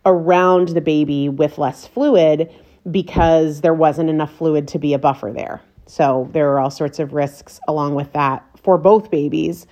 around 0.04 0.68
the 0.68 0.80
baby 0.80 1.28
with 1.28 1.56
less 1.56 1.86
fluid 1.86 2.52
because 2.90 3.62
there 3.62 3.72
wasn't 3.72 4.10
enough 4.10 4.34
fluid 4.36 4.68
to 4.68 4.78
be 4.78 4.92
a 4.92 4.98
buffer 4.98 5.32
there. 5.34 5.62
So 5.86 6.28
there 6.32 6.50
are 6.52 6.58
all 6.58 6.70
sorts 6.70 6.98
of 6.98 7.12
risks 7.12 7.58
along 7.66 7.94
with 7.94 8.12
that 8.12 8.44
for 8.62 8.78
both 8.78 9.10
babies, 9.10 9.66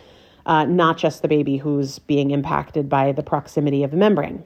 uh, 0.47 0.65
not 0.65 0.97
just 0.99 1.23
the 1.23 1.29
baby 1.29 1.57
who's 1.57 1.99
being 1.99 2.31
impacted 2.31 2.89
by 2.89 3.13
the 3.13 3.23
proximity 3.23 3.83
of 3.83 3.91
the 3.91 3.97
membrane. 3.97 4.43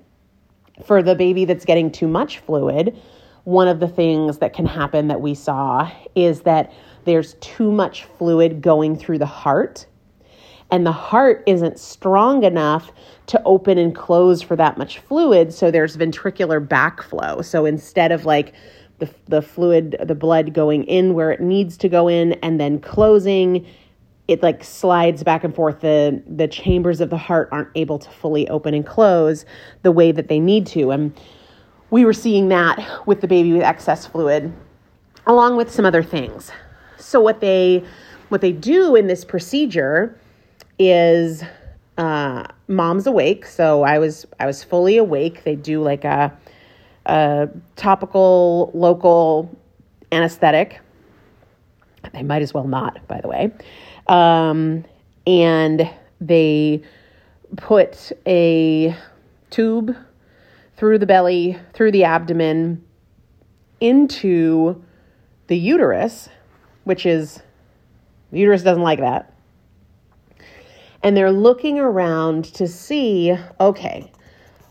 For 0.84 1.02
the 1.02 1.14
baby 1.14 1.44
that's 1.44 1.64
getting 1.64 1.90
too 1.90 2.08
much 2.08 2.38
fluid, 2.38 2.98
one 3.44 3.68
of 3.68 3.80
the 3.80 3.88
things 3.88 4.38
that 4.38 4.52
can 4.52 4.66
happen 4.66 5.08
that 5.08 5.20
we 5.20 5.34
saw 5.34 5.90
is 6.14 6.42
that 6.42 6.72
there's 7.06 7.34
too 7.34 7.72
much 7.72 8.04
fluid 8.18 8.60
going 8.60 8.96
through 8.96 9.18
the 9.18 9.26
heart 9.26 9.86
and 10.70 10.84
the 10.84 10.92
heart 10.92 11.42
isn't 11.46 11.78
strong 11.78 12.42
enough 12.42 12.92
to 13.26 13.40
open 13.44 13.78
and 13.78 13.94
close 13.94 14.42
for 14.42 14.56
that 14.56 14.76
much 14.76 14.98
fluid 14.98 15.52
so 15.52 15.70
there's 15.70 15.96
ventricular 15.96 16.66
backflow. 16.66 17.44
So 17.44 17.64
instead 17.66 18.12
of 18.12 18.24
like 18.24 18.52
the, 18.98 19.08
the 19.28 19.42
fluid 19.42 19.96
the 20.02 20.14
blood 20.14 20.54
going 20.54 20.84
in 20.84 21.14
where 21.14 21.30
it 21.30 21.40
needs 21.40 21.76
to 21.78 21.88
go 21.88 22.08
in 22.08 22.32
and 22.34 22.58
then 22.58 22.80
closing 22.80 23.66
it 24.26 24.42
like 24.42 24.64
slides 24.64 25.22
back 25.22 25.44
and 25.44 25.54
forth. 25.54 25.80
The 25.80 26.22
the 26.26 26.48
chambers 26.48 27.00
of 27.00 27.10
the 27.10 27.18
heart 27.18 27.48
aren't 27.52 27.68
able 27.76 27.98
to 28.00 28.10
fully 28.10 28.48
open 28.48 28.74
and 28.74 28.84
close 28.84 29.44
the 29.82 29.92
way 29.92 30.10
that 30.12 30.28
they 30.28 30.40
need 30.40 30.66
to. 30.68 30.90
And 30.90 31.18
we 31.90 32.04
were 32.04 32.12
seeing 32.12 32.48
that 32.48 33.06
with 33.06 33.20
the 33.20 33.28
baby 33.28 33.52
with 33.52 33.62
excess 33.62 34.06
fluid 34.06 34.52
along 35.26 35.56
with 35.56 35.70
some 35.70 35.84
other 35.84 36.02
things 36.02 36.50
so 37.06 37.20
what 37.20 37.40
they 37.40 37.84
what 38.30 38.40
they 38.40 38.50
do 38.52 38.96
in 38.96 39.06
this 39.06 39.24
procedure 39.24 40.18
is 40.78 41.44
uh, 41.96 42.44
mom's 42.66 43.06
awake. 43.06 43.46
So 43.46 43.84
i 43.84 43.98
was 43.98 44.26
i 44.40 44.46
was 44.46 44.64
fully 44.64 44.96
awake. 44.96 45.44
They 45.44 45.54
do 45.54 45.82
like 45.82 46.04
a, 46.04 46.36
a 47.06 47.48
topical 47.76 48.70
local 48.74 49.56
anesthetic. 50.10 50.80
They 52.12 52.22
might 52.22 52.42
as 52.42 52.52
well 52.52 52.66
not 52.66 53.06
by 53.06 53.20
the 53.20 53.28
way. 53.28 53.52
Um, 54.08 54.84
and 55.26 55.88
they 56.20 56.82
put 57.56 58.12
a 58.26 58.96
tube 59.50 59.96
through 60.76 60.98
the 60.98 61.06
belly, 61.06 61.58
through 61.72 61.92
the 61.92 62.04
abdomen, 62.04 62.84
into 63.80 64.82
the 65.46 65.56
uterus, 65.56 66.28
which 66.86 67.04
is, 67.04 67.42
the 68.30 68.38
uterus 68.38 68.62
doesn't 68.62 68.82
like 68.82 69.00
that. 69.00 69.34
And 71.02 71.16
they're 71.16 71.32
looking 71.32 71.80
around 71.80 72.44
to 72.54 72.68
see 72.68 73.36
okay, 73.60 74.10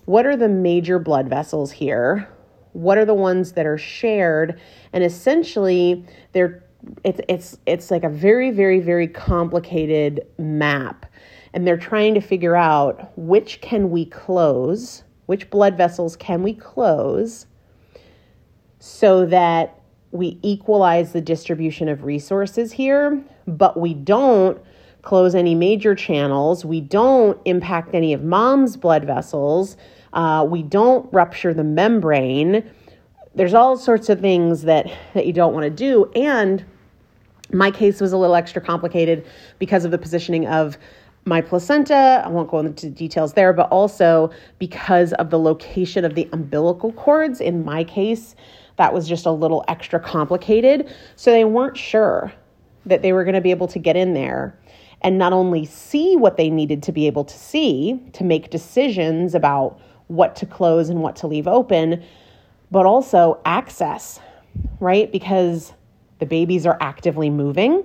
what 0.05 0.25
are 0.25 0.37
the 0.37 0.47
major 0.47 0.97
blood 0.97 1.27
vessels 1.27 1.71
here? 1.71 2.29
What 2.71 2.97
are 2.97 3.05
the 3.05 3.13
ones 3.13 3.51
that 3.53 3.65
are 3.65 3.77
shared? 3.77 4.59
And 4.93 5.03
essentially, 5.03 6.05
they're 6.31 6.63
it's 7.03 7.19
it's 7.27 7.57
it's 7.65 7.91
like 7.91 8.05
a 8.05 8.09
very 8.09 8.49
very 8.51 8.79
very 8.79 9.09
complicated 9.09 10.25
map 10.37 11.05
and 11.53 11.67
they're 11.67 11.77
trying 11.77 12.13
to 12.13 12.21
figure 12.21 12.55
out 12.55 13.11
which 13.17 13.59
can 13.61 13.89
we 13.89 14.05
close 14.05 15.03
which 15.25 15.49
blood 15.49 15.75
vessels 15.75 16.15
can 16.15 16.43
we 16.43 16.53
close 16.53 17.47
so 18.79 19.25
that 19.25 19.79
we 20.15 20.39
equalize 20.41 21.11
the 21.13 21.21
distribution 21.21 21.87
of 21.87 22.03
resources 22.03 22.71
here 22.71 23.21
but 23.47 23.79
we 23.79 23.93
don't 23.93 24.59
close 25.01 25.35
any 25.35 25.53
major 25.53 25.93
channels 25.93 26.65
we 26.65 26.81
don't 26.81 27.39
impact 27.45 27.93
any 27.93 28.13
of 28.13 28.23
mom's 28.23 28.77
blood 28.77 29.05
vessels 29.05 29.77
uh, 30.13 30.45
we 30.49 30.63
don't 30.63 31.11
rupture 31.13 31.53
the 31.53 31.63
membrane 31.63 32.63
there's 33.35 33.53
all 33.53 33.77
sorts 33.77 34.09
of 34.09 34.19
things 34.19 34.63
that 34.63 34.91
that 35.13 35.25
you 35.25 35.33
don't 35.33 35.53
want 35.53 35.63
to 35.63 35.69
do 35.69 36.09
and 36.15 36.65
my 37.51 37.69
case 37.69 38.01
was 38.01 38.11
a 38.11 38.17
little 38.17 38.35
extra 38.35 38.61
complicated 38.61 39.25
because 39.59 39.85
of 39.85 39.91
the 39.91 39.97
positioning 39.97 40.47
of 40.47 40.77
my 41.25 41.41
placenta. 41.41 42.21
I 42.23 42.27
won't 42.27 42.49
go 42.49 42.59
into 42.59 42.89
details 42.89 43.33
there, 43.33 43.51
but 43.51 43.67
also 43.69 44.31
because 44.59 45.13
of 45.13 45.29
the 45.31 45.39
location 45.39 46.05
of 46.05 46.15
the 46.15 46.29
umbilical 46.31 46.91
cords. 46.93 47.41
In 47.41 47.65
my 47.65 47.83
case, 47.83 48.35
that 48.77 48.93
was 48.93 49.07
just 49.07 49.25
a 49.25 49.31
little 49.31 49.63
extra 49.67 49.99
complicated. 49.99 50.93
So 51.15 51.31
they 51.31 51.45
weren't 51.45 51.77
sure 51.77 52.33
that 52.85 53.01
they 53.01 53.13
were 53.13 53.23
going 53.23 53.35
to 53.35 53.41
be 53.41 53.51
able 53.51 53.67
to 53.67 53.79
get 53.79 53.95
in 53.95 54.13
there 54.13 54.57
and 55.01 55.17
not 55.17 55.33
only 55.33 55.65
see 55.65 56.15
what 56.15 56.37
they 56.37 56.49
needed 56.49 56.83
to 56.83 56.91
be 56.91 57.07
able 57.07 57.23
to 57.25 57.37
see 57.37 57.99
to 58.13 58.23
make 58.23 58.49
decisions 58.49 59.35
about 59.35 59.79
what 60.07 60.35
to 60.37 60.45
close 60.45 60.89
and 60.89 61.01
what 61.01 61.15
to 61.17 61.27
leave 61.27 61.47
open, 61.47 62.03
but 62.71 62.85
also 62.85 63.39
access, 63.45 64.19
right? 64.79 65.11
Because 65.11 65.73
the 66.19 66.25
babies 66.25 66.65
are 66.65 66.77
actively 66.79 67.29
moving, 67.29 67.83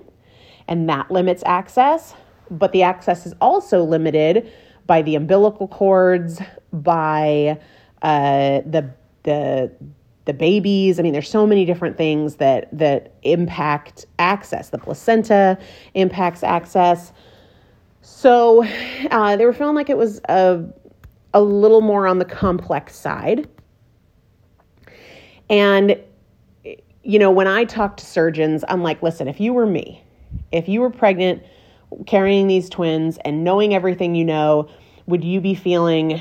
and 0.69 0.89
that 0.89 1.11
limits 1.11 1.43
access. 1.47 2.15
But 2.51 2.73
the 2.73 2.83
access 2.83 3.27
is 3.27 3.35
also 3.41 3.83
limited 3.85 4.51
by 4.87 5.03
the 5.03 5.15
umbilical 5.15 5.69
cords, 5.69 6.41
by 6.73 7.61
uh, 8.03 8.61
the 8.67 8.91
the 9.23 9.71
the 10.27 10.35
babies. 10.35 10.99
I 10.99 11.03
mean, 11.03 11.13
there's 11.13 11.31
so 11.31 11.47
many 11.47 11.65
different 11.65 11.97
things 11.97 12.37
that 12.37 12.69
that 12.73 13.15
impact 13.23 14.07
access. 14.19 14.71
The 14.71 14.79
placenta 14.79 15.59
impacts 15.95 16.43
access. 16.43 17.13
So 18.03 18.65
uh, 19.11 19.37
they 19.37 19.45
were 19.45 19.53
feeling 19.53 19.75
like 19.75 19.91
it 19.91 19.97
was 19.97 20.21
a 20.29 20.65
a 21.33 21.43
little 21.43 21.81
more 21.81 22.07
on 22.07 22.19
the 22.19 22.25
complex 22.25 22.95
side. 22.95 23.49
And 25.49 25.99
you 27.03 27.19
know, 27.19 27.31
when 27.31 27.47
I 27.47 27.65
talk 27.65 27.97
to 27.97 28.07
surgeons, 28.07 28.63
I'm 28.69 28.83
like, 28.83 29.03
listen, 29.03 29.27
if 29.27 29.41
you 29.41 29.53
were 29.53 29.67
me, 29.67 30.03
if 30.53 30.69
you 30.69 30.81
were 30.81 30.91
pregnant, 30.91 31.43
carrying 32.07 32.47
these 32.47 32.69
twins, 32.69 33.19
and 33.25 33.43
knowing 33.43 33.75
everything 33.75 34.15
you 34.15 34.25
know, 34.25 34.69
would 35.07 35.25
you 35.25 35.41
be 35.41 35.55
feeling 35.55 36.21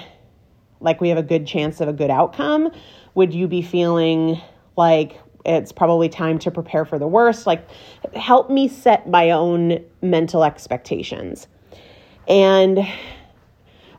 like 0.79 1.01
we 1.01 1.09
have 1.09 1.17
a 1.17 1.23
good 1.23 1.45
chance 1.45 1.81
of 1.81 1.89
a 1.89 1.93
good 1.93 2.09
outcome? 2.09 2.71
Would 3.19 3.33
you 3.33 3.49
be 3.49 3.61
feeling 3.61 4.39
like 4.77 5.19
it's 5.43 5.73
probably 5.73 6.07
time 6.07 6.39
to 6.39 6.51
prepare 6.51 6.85
for 6.85 6.97
the 6.97 7.05
worst? 7.05 7.45
Like, 7.45 7.69
help 8.15 8.49
me 8.49 8.69
set 8.69 9.09
my 9.09 9.31
own 9.31 9.83
mental 10.01 10.45
expectations. 10.45 11.49
And 12.29 12.79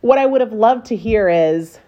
what 0.00 0.16
I 0.16 0.24
would 0.24 0.40
have 0.40 0.54
loved 0.54 0.87
to 0.87 0.96
hear 0.96 1.28
is, 1.28 1.78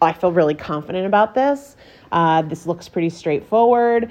I 0.00 0.14
feel 0.14 0.32
really 0.32 0.54
confident 0.54 1.04
about 1.04 1.34
this. 1.34 1.76
Uh, 2.10 2.40
this 2.40 2.64
looks 2.64 2.88
pretty 2.88 3.10
straightforward, 3.10 4.10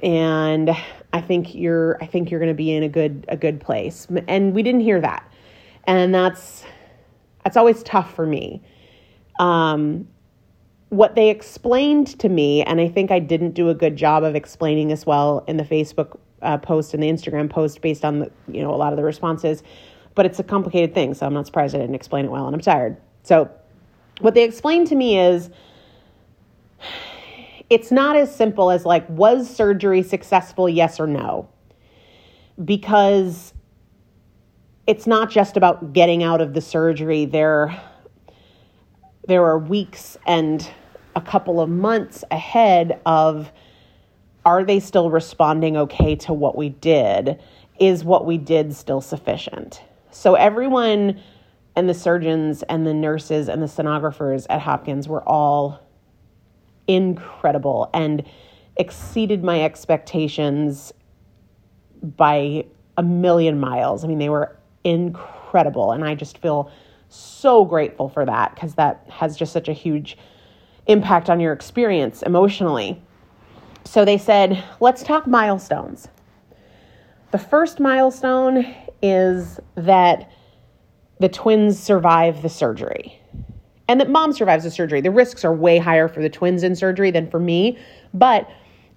and 0.00 0.70
I 1.12 1.20
think 1.20 1.56
you're 1.56 2.00
I 2.00 2.06
think 2.06 2.30
you're 2.30 2.38
going 2.38 2.52
to 2.52 2.54
be 2.54 2.70
in 2.70 2.84
a 2.84 2.88
good 2.88 3.24
a 3.26 3.36
good 3.36 3.60
place. 3.60 4.06
And 4.28 4.54
we 4.54 4.62
didn't 4.62 4.82
hear 4.82 5.00
that, 5.00 5.28
and 5.88 6.14
that's 6.14 6.62
that's 7.42 7.56
always 7.56 7.82
tough 7.82 8.14
for 8.14 8.28
me. 8.28 8.62
Um, 9.40 10.06
what 10.96 11.14
they 11.14 11.30
explained 11.30 12.18
to 12.18 12.28
me, 12.28 12.62
and 12.62 12.80
I 12.80 12.88
think 12.88 13.10
I 13.10 13.18
didn't 13.18 13.52
do 13.52 13.68
a 13.68 13.74
good 13.74 13.96
job 13.96 14.24
of 14.24 14.34
explaining 14.34 14.92
as 14.92 15.04
well 15.04 15.44
in 15.46 15.56
the 15.56 15.64
Facebook 15.64 16.18
uh, 16.42 16.58
post 16.58 16.94
and 16.94 17.02
the 17.02 17.08
Instagram 17.08 17.50
post 17.50 17.80
based 17.80 18.04
on 18.04 18.20
the 18.20 18.30
you 18.48 18.62
know 18.62 18.74
a 18.74 18.76
lot 18.76 18.92
of 18.92 18.96
the 18.96 19.04
responses, 19.04 19.62
but 20.14 20.26
it's 20.26 20.38
a 20.38 20.44
complicated 20.44 20.94
thing, 20.94 21.14
so 21.14 21.26
I'm 21.26 21.34
not 21.34 21.46
surprised 21.46 21.74
I 21.74 21.78
didn't 21.78 21.94
explain 21.94 22.24
it 22.24 22.30
well, 22.30 22.46
and 22.46 22.54
I'm 22.54 22.60
tired. 22.60 22.96
So, 23.22 23.50
what 24.20 24.34
they 24.34 24.44
explained 24.44 24.86
to 24.88 24.94
me 24.94 25.18
is 25.18 25.50
it's 27.68 27.90
not 27.90 28.16
as 28.16 28.34
simple 28.34 28.70
as 28.70 28.84
like, 28.84 29.08
was 29.08 29.48
surgery 29.54 30.02
successful, 30.02 30.68
yes 30.68 31.00
or 31.00 31.06
no? 31.06 31.48
Because 32.64 33.52
it's 34.86 35.06
not 35.06 35.30
just 35.30 35.56
about 35.56 35.92
getting 35.92 36.22
out 36.22 36.40
of 36.40 36.54
the 36.54 36.60
surgery. 36.60 37.24
There, 37.24 37.78
there 39.26 39.44
are 39.44 39.58
weeks 39.58 40.16
and 40.26 40.66
a 41.16 41.20
couple 41.20 41.60
of 41.60 41.68
months 41.68 42.22
ahead 42.30 43.00
of 43.06 43.50
are 44.44 44.62
they 44.62 44.78
still 44.78 45.10
responding 45.10 45.76
okay 45.76 46.14
to 46.14 46.32
what 46.32 46.56
we 46.56 46.68
did? 46.68 47.40
Is 47.80 48.04
what 48.04 48.26
we 48.26 48.38
did 48.38 48.74
still 48.76 49.00
sufficient? 49.00 49.82
So 50.12 50.34
everyone 50.34 51.20
and 51.74 51.88
the 51.88 51.94
surgeons 51.94 52.62
and 52.64 52.86
the 52.86 52.94
nurses 52.94 53.48
and 53.48 53.60
the 53.60 53.66
sonographers 53.66 54.46
at 54.48 54.60
Hopkins 54.60 55.08
were 55.08 55.26
all 55.28 55.80
incredible 56.86 57.90
and 57.92 58.24
exceeded 58.76 59.42
my 59.42 59.62
expectations 59.62 60.92
by 62.02 62.64
a 62.96 63.02
million 63.02 63.58
miles. 63.58 64.04
I 64.04 64.06
mean, 64.06 64.18
they 64.18 64.28
were 64.28 64.56
incredible. 64.84 65.92
And 65.92 66.04
I 66.04 66.14
just 66.14 66.38
feel 66.38 66.70
so 67.08 67.64
grateful 67.64 68.08
for 68.08 68.24
that 68.24 68.54
because 68.54 68.74
that 68.74 69.04
has 69.08 69.36
just 69.36 69.52
such 69.52 69.68
a 69.68 69.72
huge 69.72 70.16
impact 70.86 71.28
on 71.28 71.40
your 71.40 71.52
experience 71.52 72.22
emotionally. 72.22 73.02
So 73.84 74.04
they 74.04 74.18
said, 74.18 74.62
let's 74.80 75.02
talk 75.02 75.26
milestones. 75.26 76.08
The 77.32 77.38
first 77.38 77.80
milestone 77.80 78.74
is 79.02 79.60
that 79.74 80.30
the 81.20 81.28
twins 81.28 81.78
survive 81.78 82.42
the 82.42 82.48
surgery 82.48 83.20
and 83.88 84.00
that 84.00 84.10
mom 84.10 84.32
survives 84.32 84.64
the 84.64 84.70
surgery. 84.70 85.00
The 85.00 85.10
risks 85.10 85.44
are 85.44 85.54
way 85.54 85.78
higher 85.78 86.08
for 86.08 86.20
the 86.20 86.28
twins 86.28 86.62
in 86.62 86.74
surgery 86.74 87.10
than 87.10 87.30
for 87.30 87.38
me, 87.38 87.78
but 88.12 88.48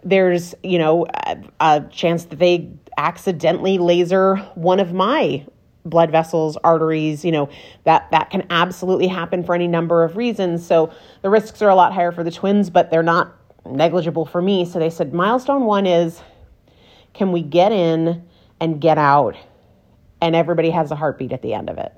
there's, 0.04 0.56
you 0.64 0.80
know, 0.80 1.06
a, 1.26 1.38
a 1.60 1.82
chance 1.92 2.26
that 2.26 2.40
they 2.40 2.72
accidentally 2.98 3.78
laser 3.78 4.38
one 4.56 4.80
of 4.80 4.94
my 4.94 5.46
blood 5.90 6.12
vessels, 6.12 6.58
arteries, 6.64 7.26
you 7.26 7.32
know, 7.32 7.50
that 7.84 8.10
that 8.12 8.30
can 8.30 8.46
absolutely 8.50 9.08
happen 9.08 9.44
for 9.44 9.56
any 9.56 9.68
number 9.68 10.04
of 10.04 10.18
reasons. 10.18 10.66
So 10.66 10.92
the 11.22 11.30
risks 11.30 11.62
are 11.62 11.70
a 11.70 11.76
lot 11.76 11.94
higher 11.94 12.12
for 12.12 12.24
the 12.24 12.32
twins, 12.32 12.70
but 12.70 12.90
they're 12.90 13.04
not 13.04 13.36
negligible 13.66 14.26
for 14.26 14.42
me. 14.42 14.66
So 14.66 14.80
they 14.80 14.90
said 14.90 15.14
milestone 15.14 15.66
1 15.66 15.86
is 15.86 16.22
can 17.14 17.32
we 17.32 17.42
get 17.42 17.72
in 17.72 18.24
and 18.60 18.80
get 18.80 18.98
out 18.98 19.36
and 20.22 20.36
everybody 20.36 20.70
has 20.70 20.92
a 20.92 20.96
heartbeat 20.96 21.32
at 21.32 21.42
the 21.42 21.54
end 21.54 21.70
of 21.70 21.78
it. 21.78 21.94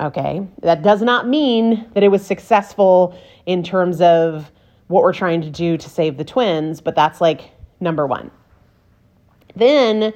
Okay. 0.00 0.46
That 0.62 0.82
does 0.82 1.02
not 1.02 1.26
mean 1.26 1.88
that 1.94 2.02
it 2.02 2.08
was 2.08 2.24
successful 2.24 3.18
in 3.46 3.62
terms 3.62 4.00
of 4.00 4.50
what 4.88 5.02
we're 5.02 5.12
trying 5.12 5.40
to 5.42 5.50
do 5.50 5.76
to 5.76 5.88
save 5.88 6.16
the 6.16 6.24
twins, 6.24 6.80
but 6.80 6.94
that's 6.94 7.20
like 7.20 7.50
number 7.80 8.06
one. 8.06 8.30
Then 9.54 10.12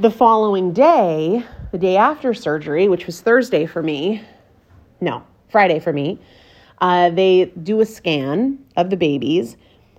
The 0.00 0.12
following 0.12 0.72
day, 0.72 1.44
the 1.72 1.78
day 1.78 1.96
after 1.96 2.32
surgery, 2.32 2.86
which 2.86 3.06
was 3.06 3.20
Thursday 3.20 3.66
for 3.66 3.82
me, 3.82 4.22
no, 5.00 5.24
Friday 5.48 5.80
for 5.80 5.92
me, 5.92 6.20
uh, 6.80 7.10
they 7.10 7.46
do 7.46 7.80
a 7.80 7.84
scan 7.84 8.64
of 8.76 8.90
the 8.90 8.96
babies 8.96 9.56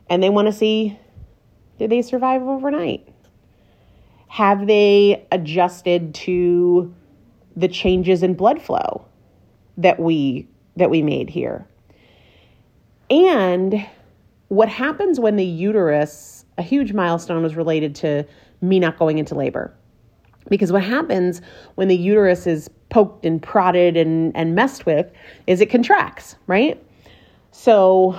and 0.10 0.24
they 0.24 0.30
want 0.30 0.48
to 0.48 0.54
see 0.54 0.98
did 1.80 1.90
they 1.90 2.02
survive 2.02 2.42
overnight? 2.44 3.14
Have 4.30 4.68
they 4.68 5.28
adjusted 5.34 6.16
to 6.16 6.96
the 7.58 7.68
changes 7.68 8.24
in 8.24 8.36
blood 8.36 8.62
flow 8.62 9.06
that 9.78 10.00
we 10.00 10.48
that 10.78 10.90
we 10.90 11.02
made 11.02 11.30
here? 11.30 11.68
And 13.10 13.86
what 14.48 14.70
happens 14.70 15.20
when 15.20 15.36
the 15.36 15.46
uterus, 15.46 16.46
a 16.58 16.64
huge 16.64 16.94
milestone 16.94 17.44
was 17.44 17.58
related 17.58 17.96
to 17.96 18.26
me 18.62 18.80
not 18.80 18.98
going 18.98 19.18
into 19.18 19.36
labor. 19.36 19.76
Because 20.50 20.72
what 20.72 20.84
happens 20.84 21.42
when 21.76 21.88
the 21.88 21.96
uterus 21.96 22.48
is 22.48 22.70
poked 22.90 23.26
and 23.26 23.42
prodded 23.42 23.96
and, 23.96 24.36
and 24.36 24.56
messed 24.56 24.86
with 24.86 25.12
is 25.48 25.62
it 25.62 25.68
contracts, 25.68 26.36
right? 26.48 26.82
So, 27.52 28.18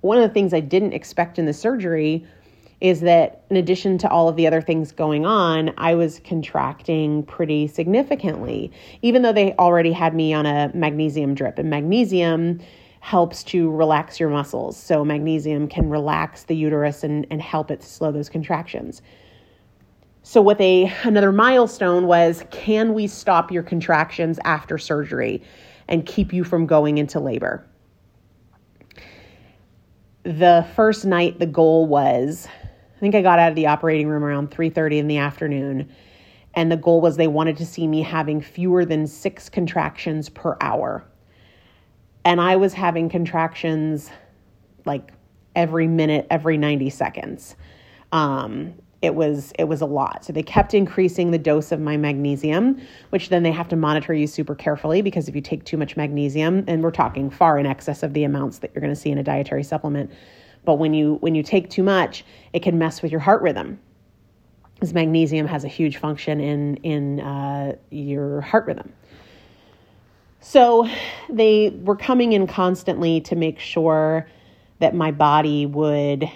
one 0.00 0.18
of 0.18 0.22
the 0.22 0.32
things 0.32 0.54
I 0.54 0.60
didn't 0.60 0.92
expect 0.92 1.38
in 1.38 1.46
the 1.46 1.52
surgery 1.52 2.24
is 2.80 3.00
that 3.00 3.44
in 3.48 3.56
addition 3.56 3.96
to 3.98 4.08
all 4.10 4.28
of 4.28 4.36
the 4.36 4.46
other 4.46 4.60
things 4.60 4.92
going 4.92 5.24
on, 5.24 5.72
I 5.78 5.94
was 5.94 6.20
contracting 6.24 7.22
pretty 7.22 7.66
significantly, 7.66 8.70
even 9.02 9.22
though 9.22 9.32
they 9.32 9.54
already 9.54 9.92
had 9.92 10.14
me 10.14 10.34
on 10.34 10.44
a 10.44 10.70
magnesium 10.74 11.34
drip. 11.34 11.58
And 11.58 11.70
magnesium 11.70 12.60
helps 13.00 13.42
to 13.44 13.70
relax 13.70 14.20
your 14.20 14.28
muscles. 14.28 14.76
So, 14.76 15.04
magnesium 15.04 15.68
can 15.68 15.88
relax 15.88 16.44
the 16.44 16.56
uterus 16.56 17.02
and, 17.02 17.26
and 17.30 17.40
help 17.40 17.70
it 17.70 17.82
slow 17.82 18.12
those 18.12 18.28
contractions. 18.28 19.00
So, 20.28 20.42
what 20.42 20.58
they 20.58 20.92
another 21.04 21.30
milestone 21.30 22.08
was 22.08 22.42
can 22.50 22.94
we 22.94 23.06
stop 23.06 23.52
your 23.52 23.62
contractions 23.62 24.40
after 24.44 24.76
surgery 24.76 25.40
and 25.86 26.04
keep 26.04 26.32
you 26.32 26.42
from 26.42 26.66
going 26.66 26.98
into 26.98 27.20
labor? 27.20 27.64
The 30.24 30.66
first 30.74 31.04
night, 31.04 31.38
the 31.38 31.46
goal 31.46 31.86
was 31.86 32.48
I 32.96 32.98
think 32.98 33.14
I 33.14 33.22
got 33.22 33.38
out 33.38 33.50
of 33.50 33.54
the 33.54 33.68
operating 33.68 34.08
room 34.08 34.24
around 34.24 34.50
3:30 34.50 34.98
in 34.98 35.06
the 35.06 35.18
afternoon 35.18 35.88
and 36.54 36.72
the 36.72 36.76
goal 36.76 37.00
was 37.00 37.16
they 37.16 37.28
wanted 37.28 37.56
to 37.58 37.64
see 37.64 37.86
me 37.86 38.02
having 38.02 38.40
fewer 38.40 38.84
than 38.84 39.06
6 39.06 39.48
contractions 39.50 40.28
per 40.28 40.56
hour. 40.60 41.04
And 42.24 42.40
I 42.40 42.56
was 42.56 42.72
having 42.74 43.08
contractions 43.08 44.10
like 44.86 45.12
every 45.54 45.86
minute, 45.86 46.26
every 46.30 46.58
90 46.58 46.90
seconds. 46.90 47.54
Um, 48.10 48.74
it 49.02 49.14
was 49.14 49.52
it 49.58 49.64
was 49.64 49.80
a 49.80 49.86
lot. 49.86 50.24
So 50.24 50.32
they 50.32 50.42
kept 50.42 50.74
increasing 50.74 51.30
the 51.30 51.38
dose 51.38 51.70
of 51.70 51.80
my 51.80 51.96
magnesium, 51.96 52.80
which 53.10 53.28
then 53.28 53.42
they 53.42 53.52
have 53.52 53.68
to 53.68 53.76
monitor 53.76 54.14
you 54.14 54.26
super 54.26 54.54
carefully 54.54 55.02
because 55.02 55.28
if 55.28 55.34
you 55.34 55.40
take 55.40 55.64
too 55.64 55.76
much 55.76 55.96
magnesium, 55.96 56.64
and 56.66 56.82
we're 56.82 56.90
talking 56.90 57.30
far 57.30 57.58
in 57.58 57.66
excess 57.66 58.02
of 58.02 58.14
the 58.14 58.24
amounts 58.24 58.58
that 58.58 58.72
you're 58.74 58.80
going 58.80 58.94
to 58.94 59.00
see 59.00 59.10
in 59.10 59.18
a 59.18 59.22
dietary 59.22 59.62
supplement, 59.62 60.10
but 60.64 60.74
when 60.74 60.94
you 60.94 61.16
when 61.20 61.34
you 61.34 61.42
take 61.42 61.70
too 61.70 61.82
much, 61.82 62.24
it 62.52 62.62
can 62.62 62.78
mess 62.78 63.02
with 63.02 63.12
your 63.12 63.20
heart 63.20 63.42
rhythm. 63.42 63.78
Because 64.74 64.92
magnesium 64.92 65.46
has 65.46 65.64
a 65.64 65.68
huge 65.68 65.98
function 65.98 66.40
in 66.40 66.76
in 66.76 67.20
uh, 67.20 67.76
your 67.90 68.40
heart 68.40 68.66
rhythm. 68.66 68.92
So 70.40 70.88
they 71.28 71.70
were 71.70 71.96
coming 71.96 72.32
in 72.32 72.46
constantly 72.46 73.20
to 73.22 73.36
make 73.36 73.58
sure 73.58 74.28
that 74.78 74.94
my 74.94 75.10
body 75.10 75.66
would 75.66 76.30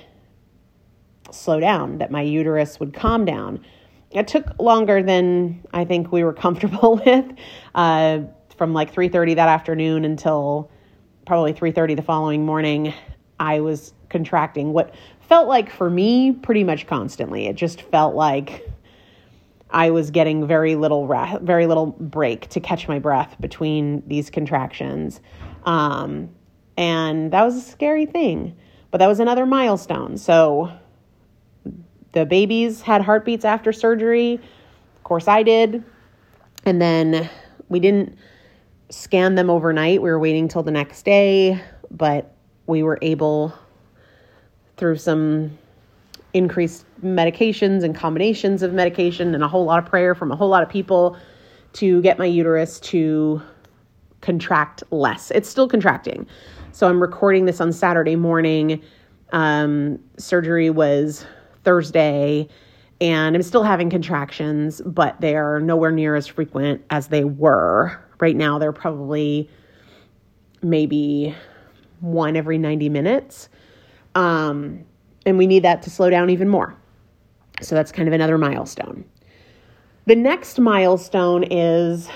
slow 1.34 1.60
down, 1.60 1.98
that 1.98 2.10
my 2.10 2.22
uterus 2.22 2.80
would 2.80 2.94
calm 2.94 3.24
down. 3.24 3.64
It 4.10 4.26
took 4.26 4.58
longer 4.58 5.02
than 5.02 5.64
I 5.72 5.84
think 5.84 6.10
we 6.12 6.24
were 6.24 6.32
comfortable 6.46 7.00
with, 7.04 7.26
uh, 7.74 8.20
from 8.56 8.72
like 8.72 8.92
3:30 8.92 9.36
that 9.36 9.48
afternoon 9.48 10.04
until 10.04 10.70
probably 11.26 11.52
3:30 11.52 11.96
the 11.96 12.02
following 12.02 12.44
morning. 12.44 12.92
I 13.38 13.60
was 13.60 13.94
contracting 14.10 14.72
what 14.72 14.94
felt 15.20 15.48
like 15.48 15.70
for 15.70 15.88
me 15.88 16.32
pretty 16.32 16.64
much 16.64 16.86
constantly. 16.86 17.46
It 17.46 17.56
just 17.56 17.82
felt 17.82 18.14
like 18.14 18.68
I 19.70 19.90
was 19.90 20.10
getting 20.10 20.46
very 20.46 20.74
little 20.74 21.06
re- 21.06 21.38
very 21.40 21.66
little 21.66 21.86
break 21.86 22.48
to 22.48 22.60
catch 22.60 22.88
my 22.88 22.98
breath 22.98 23.36
between 23.40 24.02
these 24.06 24.28
contractions. 24.28 25.20
Um, 25.64 26.30
and 26.76 27.32
that 27.32 27.44
was 27.44 27.56
a 27.56 27.60
scary 27.60 28.06
thing. 28.06 28.56
But 28.90 28.98
that 28.98 29.06
was 29.06 29.20
another 29.20 29.46
milestone. 29.46 30.16
So 30.16 30.72
the 32.12 32.26
babies 32.26 32.80
had 32.80 33.02
heartbeats 33.02 33.44
after 33.44 33.72
surgery. 33.72 34.34
Of 34.96 35.04
course, 35.04 35.28
I 35.28 35.42
did. 35.42 35.84
And 36.64 36.80
then 36.80 37.28
we 37.68 37.80
didn't 37.80 38.18
scan 38.90 39.36
them 39.36 39.48
overnight. 39.48 40.02
We 40.02 40.10
were 40.10 40.18
waiting 40.18 40.48
till 40.48 40.62
the 40.62 40.70
next 40.70 41.04
day, 41.04 41.60
but 41.90 42.34
we 42.66 42.82
were 42.82 42.98
able 43.02 43.54
through 44.76 44.96
some 44.96 45.56
increased 46.32 46.84
medications 47.04 47.82
and 47.82 47.94
combinations 47.94 48.62
of 48.62 48.72
medication 48.72 49.34
and 49.34 49.42
a 49.42 49.48
whole 49.48 49.64
lot 49.64 49.82
of 49.82 49.88
prayer 49.88 50.14
from 50.14 50.30
a 50.30 50.36
whole 50.36 50.48
lot 50.48 50.62
of 50.62 50.68
people 50.68 51.16
to 51.72 52.00
get 52.02 52.18
my 52.18 52.24
uterus 52.24 52.80
to 52.80 53.40
contract 54.20 54.82
less. 54.90 55.30
It's 55.30 55.48
still 55.48 55.68
contracting. 55.68 56.26
So 56.72 56.88
I'm 56.88 57.00
recording 57.00 57.46
this 57.46 57.60
on 57.60 57.72
Saturday 57.72 58.16
morning. 58.16 58.82
Um, 59.32 59.98
surgery 60.18 60.70
was 60.70 61.26
Thursday, 61.64 62.48
and 63.00 63.34
I'm 63.34 63.42
still 63.42 63.62
having 63.62 63.90
contractions, 63.90 64.82
but 64.84 65.20
they 65.20 65.36
are 65.36 65.60
nowhere 65.60 65.90
near 65.90 66.14
as 66.14 66.26
frequent 66.26 66.84
as 66.90 67.08
they 67.08 67.24
were. 67.24 67.98
Right 68.20 68.36
now, 68.36 68.58
they're 68.58 68.72
probably 68.72 69.48
maybe 70.62 71.34
one 72.00 72.36
every 72.36 72.58
90 72.58 72.88
minutes. 72.88 73.48
Um, 74.14 74.84
and 75.24 75.38
we 75.38 75.46
need 75.46 75.62
that 75.64 75.82
to 75.82 75.90
slow 75.90 76.10
down 76.10 76.30
even 76.30 76.48
more. 76.48 76.74
So 77.62 77.74
that's 77.74 77.92
kind 77.92 78.08
of 78.08 78.14
another 78.14 78.38
milestone. 78.38 79.04
The 80.06 80.16
next 80.16 80.58
milestone 80.58 81.44
is 81.44 82.08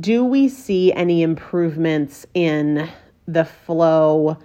do 0.00 0.24
we 0.24 0.48
see 0.48 0.92
any 0.94 1.22
improvements 1.22 2.26
in 2.34 2.88
the 3.28 3.44
flow 3.44 4.38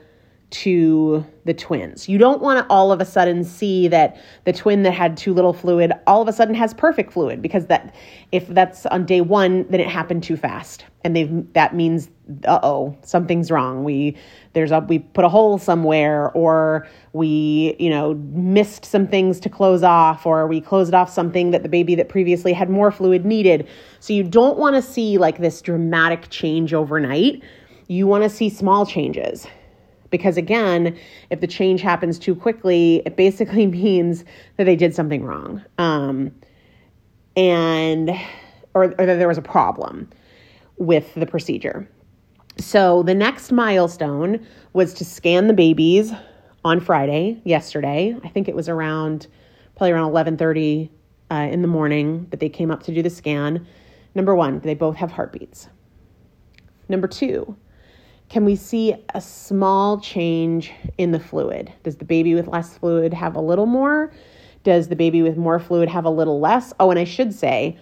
to 0.49 1.25
the 1.43 1.53
twins. 1.53 2.07
You 2.07 2.17
don't 2.17 2.41
want 2.41 2.59
to 2.59 2.73
all 2.73 2.91
of 2.91 3.01
a 3.01 3.05
sudden 3.05 3.43
see 3.43 3.89
that 3.89 4.17
the 4.45 4.53
twin 4.53 4.83
that 4.83 4.91
had 4.91 5.17
too 5.17 5.33
little 5.33 5.51
fluid 5.51 5.91
all 6.07 6.21
of 6.21 6.27
a 6.29 6.33
sudden 6.33 6.55
has 6.55 6.73
perfect 6.73 7.11
fluid 7.11 7.41
because 7.41 7.65
that 7.65 7.93
if 8.31 8.47
that's 8.47 8.85
on 8.85 9.05
day 9.05 9.19
1 9.19 9.65
then 9.69 9.79
it 9.81 9.87
happened 9.87 10.23
too 10.23 10.37
fast 10.37 10.85
and 11.03 11.15
they 11.15 11.25
that 11.53 11.75
means 11.75 12.09
uh-oh 12.45 12.97
something's 13.01 13.51
wrong. 13.51 13.83
We 13.83 14.15
there's 14.53 14.71
a 14.71 14.79
we 14.79 14.99
put 14.99 15.25
a 15.25 15.29
hole 15.29 15.57
somewhere 15.57 16.31
or 16.31 16.87
we, 17.11 17.75
you 17.77 17.89
know, 17.89 18.13
missed 18.13 18.85
some 18.85 19.05
things 19.05 19.41
to 19.41 19.49
close 19.49 19.83
off 19.83 20.25
or 20.25 20.47
we 20.47 20.61
closed 20.61 20.93
off 20.93 21.09
something 21.09 21.51
that 21.51 21.63
the 21.63 21.69
baby 21.69 21.93
that 21.95 22.07
previously 22.07 22.53
had 22.53 22.69
more 22.69 22.91
fluid 22.91 23.25
needed. 23.25 23.67
So 23.99 24.13
you 24.13 24.23
don't 24.23 24.57
want 24.57 24.77
to 24.77 24.81
see 24.81 25.17
like 25.17 25.39
this 25.39 25.61
dramatic 25.61 26.29
change 26.29 26.73
overnight. 26.73 27.43
You 27.87 28.07
want 28.07 28.23
to 28.23 28.29
see 28.29 28.49
small 28.49 28.85
changes 28.85 29.47
because 30.09 30.37
again, 30.37 30.97
if 31.29 31.41
the 31.41 31.47
change 31.47 31.81
happens 31.81 32.17
too 32.19 32.35
quickly, 32.35 33.01
it 33.05 33.15
basically 33.15 33.65
means 33.67 34.23
that 34.57 34.65
they 34.65 34.75
did 34.75 34.95
something 34.95 35.23
wrong. 35.23 35.63
Um, 35.77 36.31
and 37.35 38.09
or, 38.73 38.85
or 38.97 39.05
that 39.05 39.17
there 39.17 39.27
was 39.27 39.37
a 39.37 39.43
problem 39.43 40.09
with 40.77 41.13
the 41.15 41.25
procedure. 41.25 41.89
So 42.57 43.03
the 43.03 43.13
next 43.13 43.51
milestone 43.51 44.45
was 44.73 44.93
to 44.95 45.05
scan 45.05 45.47
the 45.47 45.53
babies 45.53 46.11
on 46.65 46.79
Friday, 46.79 47.39
yesterday. 47.45 48.15
I 48.23 48.29
think 48.29 48.47
it 48.47 48.55
was 48.55 48.67
around 48.67 49.27
probably 49.75 49.91
around 49.91 50.11
11:30 50.11 50.89
uh, 51.29 51.35
in 51.51 51.61
the 51.61 51.67
morning 51.67 52.27
that 52.31 52.39
they 52.39 52.49
came 52.49 52.71
up 52.71 52.83
to 52.83 52.93
do 52.93 53.01
the 53.01 53.09
scan. 53.09 53.65
Number 54.15 54.35
1, 54.35 54.61
they 54.61 54.73
both 54.73 54.95
have 54.95 55.11
heartbeats. 55.11 55.69
Number 56.89 57.07
2, 57.07 57.55
can 58.29 58.43
we 58.43 58.55
see 58.55 58.93
a 59.13 59.21
small 59.21 59.99
change 59.99 60.71
in 60.97 61.11
the 61.11 61.19
fluid? 61.19 61.71
Does 61.83 61.95
the 61.95 62.05
baby 62.05 62.35
with 62.35 62.47
less 62.47 62.77
fluid 62.77 63.13
have 63.13 63.35
a 63.35 63.41
little 63.41 63.65
more? 63.65 64.11
Does 64.63 64.89
the 64.89 64.95
baby 64.95 65.21
with 65.21 65.37
more 65.37 65.59
fluid 65.59 65.87
have 65.87 66.03
a 66.05 66.09
little 66.09 66.39
less? 66.39 66.73
Oh, 66.79 66.91
and 66.91 66.99
I 66.99 67.05
should 67.05 67.33
say, 67.33 67.77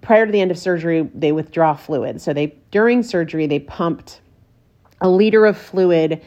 prior 0.00 0.26
to 0.26 0.32
the 0.32 0.40
end 0.40 0.50
of 0.50 0.58
surgery, 0.58 1.08
they 1.14 1.30
withdraw 1.30 1.74
fluid. 1.74 2.20
So 2.20 2.32
they 2.32 2.54
during 2.72 3.02
surgery 3.02 3.46
they 3.46 3.60
pumped 3.60 4.20
a 5.00 5.08
liter 5.08 5.46
of 5.46 5.56
fluid 5.56 6.20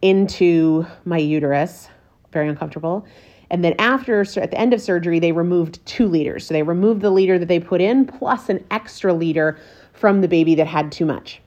into 0.00 0.86
my 1.04 1.18
uterus. 1.18 1.88
Very 2.32 2.48
uncomfortable. 2.48 3.06
And 3.50 3.64
then 3.64 3.74
after 3.78 4.20
at 4.20 4.50
the 4.50 4.58
end 4.58 4.72
of 4.72 4.80
surgery, 4.80 5.18
they 5.18 5.32
removed 5.32 5.84
two 5.84 6.06
liters. 6.06 6.46
So 6.46 6.54
they 6.54 6.62
removed 6.62 7.00
the 7.00 7.10
liter 7.10 7.38
that 7.38 7.48
they 7.48 7.58
put 7.58 7.80
in 7.80 8.06
plus 8.06 8.48
an 8.50 8.64
extra 8.70 9.12
liter 9.12 9.58
from 9.94 10.20
the 10.20 10.28
baby 10.28 10.54
that 10.54 10.66
had 10.66 10.92
too 10.92 11.06
much. 11.06 11.40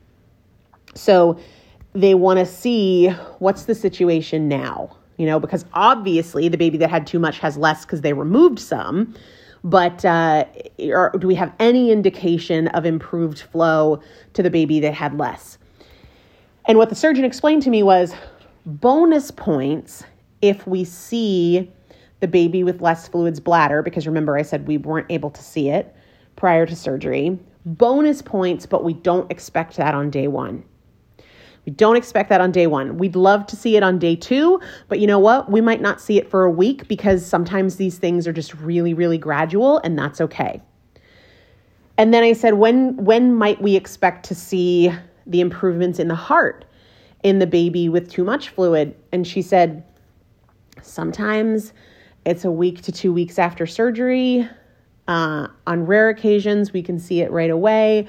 So 0.96 1.40
they 1.94 2.16
want 2.16 2.40
to 2.40 2.46
see 2.46 3.10
what's 3.40 3.66
the 3.66 3.76
situation 3.76 4.48
now. 4.48 4.98
you 5.22 5.28
know, 5.28 5.40
because 5.40 5.66
obviously 5.74 6.50
the 6.50 6.58
baby 6.58 6.80
that 6.80 6.90
had 6.90 7.06
too 7.06 7.20
much 7.20 7.38
has 7.38 7.56
less 7.56 7.86
because 7.86 8.02
they 8.02 8.14
removed 8.14 8.58
some. 8.58 9.14
But 9.64 10.04
uh, 10.04 10.46
or 10.80 11.12
do 11.20 11.28
we 11.28 11.36
have 11.36 11.54
any 11.60 11.92
indication 11.92 12.70
of 12.70 12.88
improved 12.88 13.42
flow 13.42 14.02
to 14.34 14.42
the 14.42 14.50
baby 14.50 14.80
that 14.80 14.96
had 14.96 15.20
less? 15.20 15.60
And 16.66 16.80
what 16.80 16.90
the 16.90 16.96
surgeon 16.96 17.24
explained 17.24 17.62
to 17.62 17.70
me 17.70 17.84
was 17.84 18.16
bonus 18.66 19.30
points 19.30 20.04
if 20.42 20.66
we 20.66 20.84
see 20.84 21.72
the 22.20 22.28
baby 22.28 22.64
with 22.64 22.82
less 22.82 23.08
fluids 23.08 23.40
bladder, 23.40 23.84
because 23.84 24.08
remember 24.08 24.36
I 24.36 24.42
said 24.42 24.68
we 24.68 24.80
weren't 24.80 25.12
able 25.12 25.30
to 25.30 25.44
see 25.44 25.70
it 25.70 25.96
prior 26.36 26.66
to 26.66 26.76
surgery. 26.76 27.38
Bonus 27.64 28.24
points, 28.24 28.66
but 28.66 28.84
we 28.84 28.94
don't 28.94 29.30
expect 29.32 29.78
that 29.78 29.94
on 29.94 30.10
day 30.10 30.28
one. 30.28 30.64
We 31.66 31.72
don't 31.72 31.96
expect 31.96 32.30
that 32.30 32.42
on 32.42 32.52
day 32.52 32.66
one. 32.66 32.98
We'd 32.98 33.16
love 33.16 33.46
to 33.48 33.56
see 33.56 33.78
it 33.78 33.84
on 33.84 34.00
day 34.00 34.16
two, 34.16 34.60
but 34.88 35.00
you 35.00 35.06
know 35.06 35.20
what? 35.20 35.52
We 35.52 35.62
might 35.62 35.82
not 35.82 36.02
see 36.02 36.18
it 36.18 36.30
for 36.30 36.44
a 36.44 36.50
week 36.50 36.88
because 36.88 37.26
sometimes 37.26 37.76
these 37.76 38.00
things 38.00 38.28
are 38.28 38.34
just 38.34 38.54
really, 38.56 38.94
really 38.94 39.20
gradual, 39.20 39.78
and 39.80 39.98
that's 39.98 40.20
okay. 40.22 40.62
And 41.98 42.14
then 42.14 42.24
I 42.24 42.34
said, 42.34 42.56
when 42.56 42.96
when 42.98 43.36
might 43.36 43.62
we 43.62 43.76
expect 43.76 44.26
to 44.26 44.36
see 44.36 44.92
the 45.28 45.40
improvements 45.40 46.00
in 46.00 46.08
the 46.08 46.16
heart 46.16 46.66
in 47.22 47.38
the 47.38 47.46
baby 47.46 47.90
with 47.90 48.10
too 48.10 48.24
much 48.24 48.50
fluid? 48.50 48.96
And 49.12 49.28
she 49.28 49.44
said, 49.44 49.84
sometimes 50.82 51.74
it's 52.26 52.44
a 52.44 52.52
week 52.52 52.82
to 52.84 52.92
two 52.92 53.14
weeks 53.14 53.38
after 53.38 53.68
surgery. 53.68 54.50
Uh, 55.08 55.48
on 55.68 55.86
rare 55.86 56.10
occasions, 56.10 56.74
we 56.74 56.82
can 56.82 56.98
see 56.98 57.22
it 57.22 57.32
right 57.32 57.50
away 57.52 58.08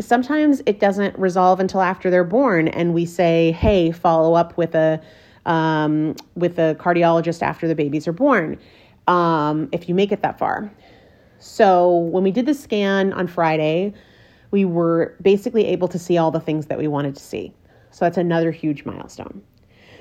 sometimes 0.00 0.62
it 0.66 0.80
doesn't 0.80 1.18
resolve 1.18 1.60
until 1.60 1.80
after 1.80 2.10
they're 2.10 2.24
born 2.24 2.68
and 2.68 2.94
we 2.94 3.04
say 3.04 3.52
hey 3.52 3.90
follow 3.90 4.34
up 4.34 4.56
with 4.56 4.74
a 4.74 5.00
um, 5.46 6.14
with 6.34 6.58
a 6.58 6.76
cardiologist 6.78 7.42
after 7.42 7.66
the 7.66 7.74
babies 7.74 8.06
are 8.06 8.12
born 8.12 8.58
um, 9.06 9.68
if 9.72 9.88
you 9.88 9.94
make 9.94 10.12
it 10.12 10.20
that 10.22 10.38
far. 10.38 10.70
So 11.38 11.96
when 11.96 12.22
we 12.22 12.30
did 12.30 12.46
the 12.46 12.54
scan 12.54 13.12
on 13.12 13.26
friday 13.26 13.92
we 14.50 14.64
were 14.64 15.14
basically 15.20 15.66
able 15.66 15.88
to 15.88 15.98
see 15.98 16.16
all 16.16 16.30
the 16.30 16.40
things 16.40 16.66
that 16.66 16.78
we 16.78 16.88
wanted 16.88 17.14
to 17.14 17.22
see. 17.22 17.52
So 17.90 18.04
that's 18.04 18.16
another 18.16 18.50
huge 18.50 18.84
milestone. 18.84 19.42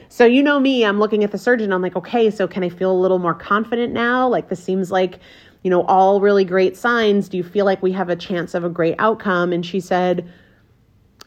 So 0.10 0.26
you 0.26 0.42
know 0.44 0.60
me 0.60 0.86
i'm 0.86 1.00
looking 1.00 1.24
at 1.24 1.32
the 1.32 1.38
surgeon 1.38 1.74
i'm 1.74 1.82
like 1.82 1.96
okay 1.96 2.30
so 2.30 2.48
can 2.48 2.64
i 2.64 2.70
feel 2.70 2.92
a 2.92 3.00
little 3.00 3.20
more 3.20 3.34
confident 3.34 3.94
now? 3.94 4.28
Like 4.28 4.50
this 4.50 4.64
seems 4.64 4.92
like 4.92 5.20
you 5.64 5.70
know, 5.70 5.84
all 5.84 6.22
really 6.22 6.46
great 6.46 6.78
signs. 6.78 7.30
Do 7.30 7.38
you 7.38 7.44
feel 7.44 7.66
like 7.66 7.82
we 7.82 7.92
have 7.92 8.10
a 8.10 8.16
chance 8.16 8.54
of 8.54 8.64
a 8.64 8.70
great 8.70 8.96
outcome? 9.00 9.52
And 9.52 9.66
she 9.66 9.80
said, 9.80 10.30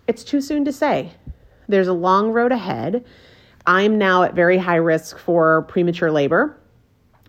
It's 0.07 0.25
too 0.25 0.41
soon 0.41 0.65
to 0.65 0.73
say. 0.73 1.13
There's 1.69 1.89
a 1.89 1.93
long 1.93 2.31
road 2.31 2.53
ahead. 2.53 3.05
I'm 3.67 3.99
now 3.99 4.23
at 4.23 4.35
very 4.35 4.59
high 4.59 4.77
risk 4.77 5.19
for 5.19 5.63
premature 5.63 6.11
labor. 6.11 6.57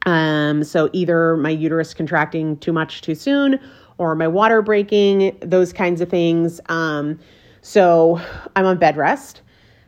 Um, 0.06 0.64
so 0.64 0.90
either 0.94 1.38
my 1.38 1.50
uterus 1.50 1.94
contracting 1.94 2.58
too 2.58 2.74
much 2.74 3.02
too 3.02 3.14
soon 3.14 3.60
or 3.98 4.16
my 4.16 4.28
water 4.28 4.62
breaking, 4.62 5.38
those 5.42 5.72
kinds 5.72 6.02
of 6.02 6.10
things. 6.10 6.60
Um, 6.70 7.20
so 7.62 8.20
I'm 8.56 8.66
on 8.66 8.78
bed 8.78 8.98
rest 8.98 9.42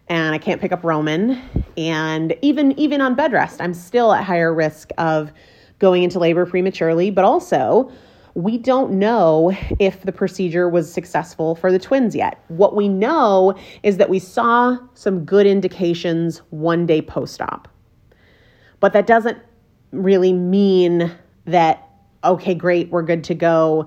and 0.08 0.36
I 0.36 0.38
can't 0.38 0.62
pick 0.62 0.72
up 0.72 0.84
Roman. 0.84 1.42
And 1.78 2.36
even 2.42 2.78
even 2.80 3.02
on 3.02 3.16
bed 3.16 3.32
rest, 3.34 3.60
I'm 3.60 3.74
still 3.74 4.14
at 4.14 4.24
higher 4.24 4.54
risk 4.54 4.92
of 4.98 5.32
going 5.84 6.02
into 6.02 6.18
labor 6.18 6.46
prematurely, 6.46 7.12
but 7.12 7.26
also 7.26 7.92
we 8.36 8.58
don't 8.58 8.90
know 8.90 9.52
if 9.80 10.04
the 10.04 10.14
procedure 10.14 10.70
was 10.70 10.90
successful 10.90 11.56
for 11.56 11.74
the 11.74 11.78
twins 11.78 12.16
yet. 12.16 12.42
What 12.48 12.74
we 12.74 12.88
know 12.88 13.54
is 13.84 13.98
that 13.98 14.10
we 14.10 14.18
saw 14.18 14.78
some 14.94 15.26
good 15.26 15.46
indications 15.46 16.38
one 16.52 16.86
day 16.86 17.02
post 17.02 17.42
op. 17.42 17.68
But 18.80 18.94
that 18.94 19.08
doesn't 19.08 19.38
really 19.92 20.32
mean 20.32 21.12
that, 21.48 21.86
okay, 22.24 22.56
great, 22.56 22.90
we're 22.90 23.04
good 23.04 23.26
to 23.26 23.36
go 23.36 23.86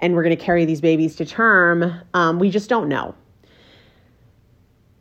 and 0.00 0.14
we're 0.14 0.24
going 0.24 0.36
to 0.36 0.44
carry 0.44 0.64
these 0.64 0.80
babies 0.80 1.14
to 1.14 1.24
term. 1.24 1.94
Um, 2.12 2.40
we 2.40 2.50
just 2.50 2.68
don't 2.68 2.88
know. 2.88 3.14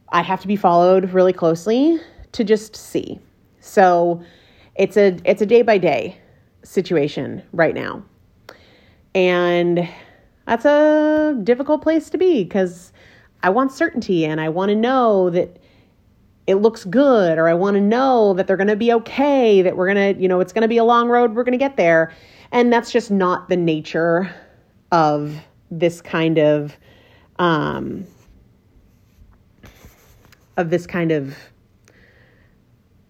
I 0.10 0.22
have 0.22 0.42
to 0.42 0.48
be 0.48 0.58
followed 0.58 1.10
really 1.10 1.34
closely 1.34 2.00
to 2.34 2.44
just 2.44 2.76
see. 2.76 3.20
So 3.62 4.24
it's 4.76 4.96
a 4.96 5.18
it's 5.26 5.42
a 5.42 5.46
day 5.48 5.64
by 5.64 5.80
day 5.80 6.20
situation 6.66 7.42
right 7.54 7.76
now. 7.76 8.04
And 9.14 9.88
that's 10.46 10.66
a 10.66 11.40
difficult 11.44 11.82
place 11.82 12.10
to 12.10 12.18
be 12.18 12.44
because 12.44 12.92
I 13.44 13.50
want 13.50 13.72
certainty 13.72 14.26
and 14.26 14.42
I 14.42 14.50
want 14.50 14.70
to 14.70 14.76
know 14.76 15.30
that 15.30 15.60
it 16.48 16.56
looks 16.56 16.86
good 16.86 17.38
or 17.38 17.48
I 17.48 17.54
want 17.54 17.76
to 17.76 17.82
know 17.82 18.34
that 18.34 18.46
they're 18.46 18.58
going 18.58 18.68
to 18.68 18.76
be 18.76 18.92
okay, 18.94 19.62
that 19.62 19.78
we're 19.78 19.92
going 19.92 20.16
to, 20.16 20.22
you 20.22 20.28
know, 20.28 20.40
it's 20.40 20.54
going 20.54 20.62
to 20.62 20.68
be 20.68 20.78
a 20.78 20.84
long 20.84 21.08
road, 21.08 21.36
we're 21.36 21.44
going 21.44 21.54
to 21.54 21.58
get 21.58 21.78
there. 21.78 22.12
And 22.52 22.72
that's 22.72 22.92
just 22.92 23.10
not 23.10 23.50
the 23.50 23.58
nature 23.58 24.34
of 24.92 25.36
this 25.72 26.02
kind 26.02 26.38
of 26.38 26.78
um 27.38 28.06
of 30.58 30.70
this 30.70 30.88
kind 30.88 31.12
of 31.12 31.36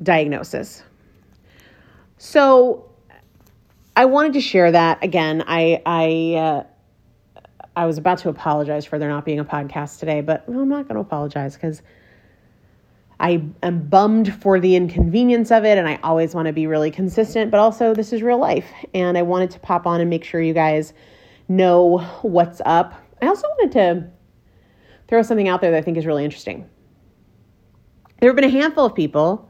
diagnosis. 0.01 0.81
So 2.17 2.89
I 3.95 4.05
wanted 4.05 4.33
to 4.33 4.41
share 4.41 4.71
that 4.71 5.03
again. 5.03 5.43
I 5.47 5.81
I 5.85 6.39
uh, 6.39 6.63
I 7.75 7.85
was 7.85 7.97
about 7.97 8.19
to 8.19 8.29
apologize 8.29 8.85
for 8.85 8.99
there 8.99 9.09
not 9.09 9.25
being 9.25 9.39
a 9.39 9.45
podcast 9.45 9.99
today, 9.99 10.21
but 10.21 10.43
I'm 10.47 10.67
not 10.67 10.87
going 10.87 10.95
to 10.95 11.01
apologize 11.01 11.55
because 11.55 11.81
I 13.19 13.43
am 13.63 13.87
bummed 13.87 14.33
for 14.41 14.59
the 14.59 14.75
inconvenience 14.75 15.51
of 15.51 15.63
it, 15.63 15.77
and 15.77 15.87
I 15.87 15.99
always 16.03 16.35
want 16.35 16.47
to 16.47 16.53
be 16.53 16.67
really 16.67 16.91
consistent. 16.91 17.51
But 17.51 17.59
also, 17.61 17.93
this 17.93 18.11
is 18.11 18.21
real 18.21 18.37
life, 18.37 18.67
and 18.93 19.17
I 19.17 19.21
wanted 19.21 19.51
to 19.51 19.59
pop 19.59 19.87
on 19.87 20.01
and 20.01 20.09
make 20.09 20.25
sure 20.25 20.41
you 20.41 20.53
guys 20.53 20.93
know 21.47 21.99
what's 22.21 22.61
up. 22.65 22.93
I 23.21 23.27
also 23.27 23.47
wanted 23.47 23.71
to 23.73 24.09
throw 25.07 25.21
something 25.21 25.47
out 25.47 25.61
there 25.61 25.71
that 25.71 25.77
I 25.77 25.81
think 25.81 25.97
is 25.97 26.05
really 26.05 26.25
interesting. 26.25 26.69
There 28.19 28.29
have 28.29 28.35
been 28.35 28.45
a 28.45 28.49
handful 28.49 28.85
of 28.85 28.95
people 28.95 29.49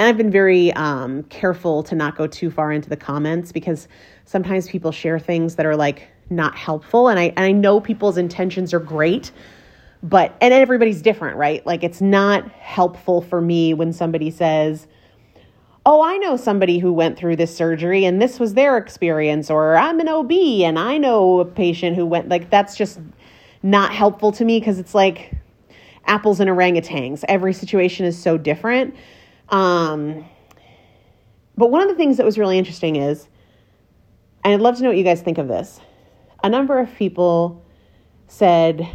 and 0.00 0.08
I've 0.08 0.16
been 0.16 0.30
very 0.30 0.72
um, 0.72 1.24
careful 1.24 1.82
to 1.82 1.94
not 1.94 2.16
go 2.16 2.26
too 2.26 2.50
far 2.50 2.72
into 2.72 2.88
the 2.88 2.96
comments 2.96 3.52
because 3.52 3.86
sometimes 4.24 4.66
people 4.66 4.92
share 4.92 5.18
things 5.18 5.56
that 5.56 5.66
are 5.66 5.76
like 5.76 6.08
not 6.30 6.56
helpful. 6.56 7.08
And 7.08 7.20
I, 7.20 7.24
and 7.36 7.40
I 7.40 7.52
know 7.52 7.82
people's 7.82 8.16
intentions 8.16 8.72
are 8.72 8.80
great, 8.80 9.30
but, 10.02 10.34
and 10.40 10.54
everybody's 10.54 11.02
different, 11.02 11.36
right? 11.36 11.66
Like 11.66 11.84
it's 11.84 12.00
not 12.00 12.50
helpful 12.52 13.20
for 13.20 13.42
me 13.42 13.74
when 13.74 13.92
somebody 13.92 14.30
says, 14.30 14.86
oh, 15.84 16.00
I 16.00 16.16
know 16.16 16.38
somebody 16.38 16.78
who 16.78 16.94
went 16.94 17.18
through 17.18 17.36
this 17.36 17.54
surgery 17.54 18.06
and 18.06 18.22
this 18.22 18.40
was 18.40 18.54
their 18.54 18.78
experience, 18.78 19.50
or 19.50 19.76
I'm 19.76 20.00
an 20.00 20.08
OB 20.08 20.32
and 20.32 20.78
I 20.78 20.96
know 20.96 21.40
a 21.40 21.44
patient 21.44 21.94
who 21.94 22.06
went, 22.06 22.30
like, 22.30 22.48
that's 22.48 22.74
just 22.74 23.00
not 23.62 23.92
helpful 23.92 24.32
to 24.32 24.46
me 24.46 24.60
because 24.60 24.78
it's 24.78 24.94
like 24.94 25.34
apples 26.06 26.40
and 26.40 26.48
orangutans. 26.48 27.22
Every 27.28 27.52
situation 27.52 28.06
is 28.06 28.16
so 28.18 28.38
different. 28.38 28.94
Um, 29.50 30.24
but 31.56 31.70
one 31.70 31.82
of 31.82 31.88
the 31.88 31.94
things 31.94 32.16
that 32.16 32.24
was 32.24 32.38
really 32.38 32.56
interesting 32.58 32.96
is, 32.96 33.28
and 34.44 34.54
I'd 34.54 34.60
love 34.60 34.76
to 34.76 34.82
know 34.82 34.88
what 34.88 34.96
you 34.96 35.04
guys 35.04 35.20
think 35.20 35.38
of 35.38 35.48
this. 35.48 35.80
A 36.42 36.48
number 36.48 36.78
of 36.78 36.94
people 36.94 37.64
said 38.28 38.86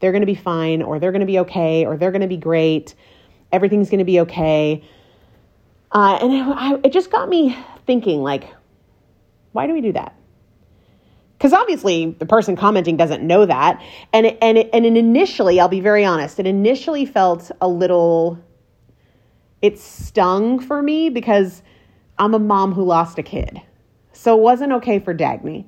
they're 0.00 0.12
going 0.12 0.22
to 0.22 0.26
be 0.26 0.34
fine, 0.34 0.82
or 0.82 0.98
they're 0.98 1.12
going 1.12 1.20
to 1.20 1.26
be 1.26 1.38
okay, 1.40 1.86
or 1.86 1.96
they're 1.96 2.10
going 2.10 2.20
to 2.20 2.28
be 2.28 2.36
great. 2.36 2.94
Everything's 3.52 3.88
going 3.88 4.00
to 4.00 4.04
be 4.04 4.20
okay. 4.20 4.84
Uh, 5.92 6.18
and 6.20 6.32
it, 6.32 6.86
it 6.86 6.92
just 6.92 7.10
got 7.10 7.28
me 7.28 7.56
thinking, 7.86 8.22
like, 8.22 8.52
why 9.52 9.66
do 9.66 9.72
we 9.72 9.80
do 9.80 9.92
that? 9.92 10.14
Because 11.38 11.52
obviously 11.52 12.16
the 12.18 12.26
person 12.26 12.56
commenting 12.56 12.96
doesn't 12.96 13.22
know 13.22 13.46
that, 13.46 13.80
and 14.12 14.26
it, 14.26 14.38
and 14.42 14.58
it, 14.58 14.70
and 14.72 14.84
it 14.84 14.96
initially, 14.96 15.60
I'll 15.60 15.68
be 15.68 15.80
very 15.80 16.04
honest, 16.04 16.38
it 16.38 16.46
initially 16.46 17.06
felt 17.06 17.50
a 17.60 17.68
little 17.68 18.38
it 19.64 19.78
stung 19.78 20.60
for 20.60 20.82
me 20.82 21.08
because 21.08 21.62
I'm 22.18 22.34
a 22.34 22.38
mom 22.38 22.72
who 22.72 22.84
lost 22.84 23.18
a 23.18 23.22
kid. 23.22 23.62
So 24.12 24.36
it 24.36 24.42
wasn't 24.42 24.72
okay 24.74 24.98
for 24.98 25.14
Dagny. 25.14 25.64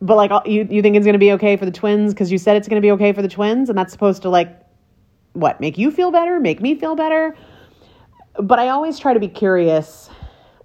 But 0.00 0.16
like 0.16 0.30
you 0.46 0.66
you 0.70 0.80
think 0.80 0.96
it's 0.96 1.04
going 1.04 1.12
to 1.12 1.18
be 1.18 1.32
okay 1.32 1.58
for 1.58 1.66
the 1.66 1.70
twins 1.70 2.14
cuz 2.14 2.32
you 2.32 2.38
said 2.38 2.56
it's 2.56 2.66
going 2.66 2.80
to 2.80 2.86
be 2.86 2.92
okay 2.92 3.12
for 3.12 3.20
the 3.20 3.28
twins 3.28 3.68
and 3.68 3.76
that's 3.76 3.92
supposed 3.92 4.22
to 4.22 4.30
like 4.30 4.58
what, 5.34 5.60
make 5.60 5.76
you 5.76 5.90
feel 5.90 6.10
better, 6.10 6.40
make 6.40 6.62
me 6.62 6.74
feel 6.74 6.96
better? 6.96 7.36
But 8.40 8.58
I 8.58 8.70
always 8.70 8.98
try 8.98 9.12
to 9.12 9.20
be 9.20 9.28
curious 9.28 10.08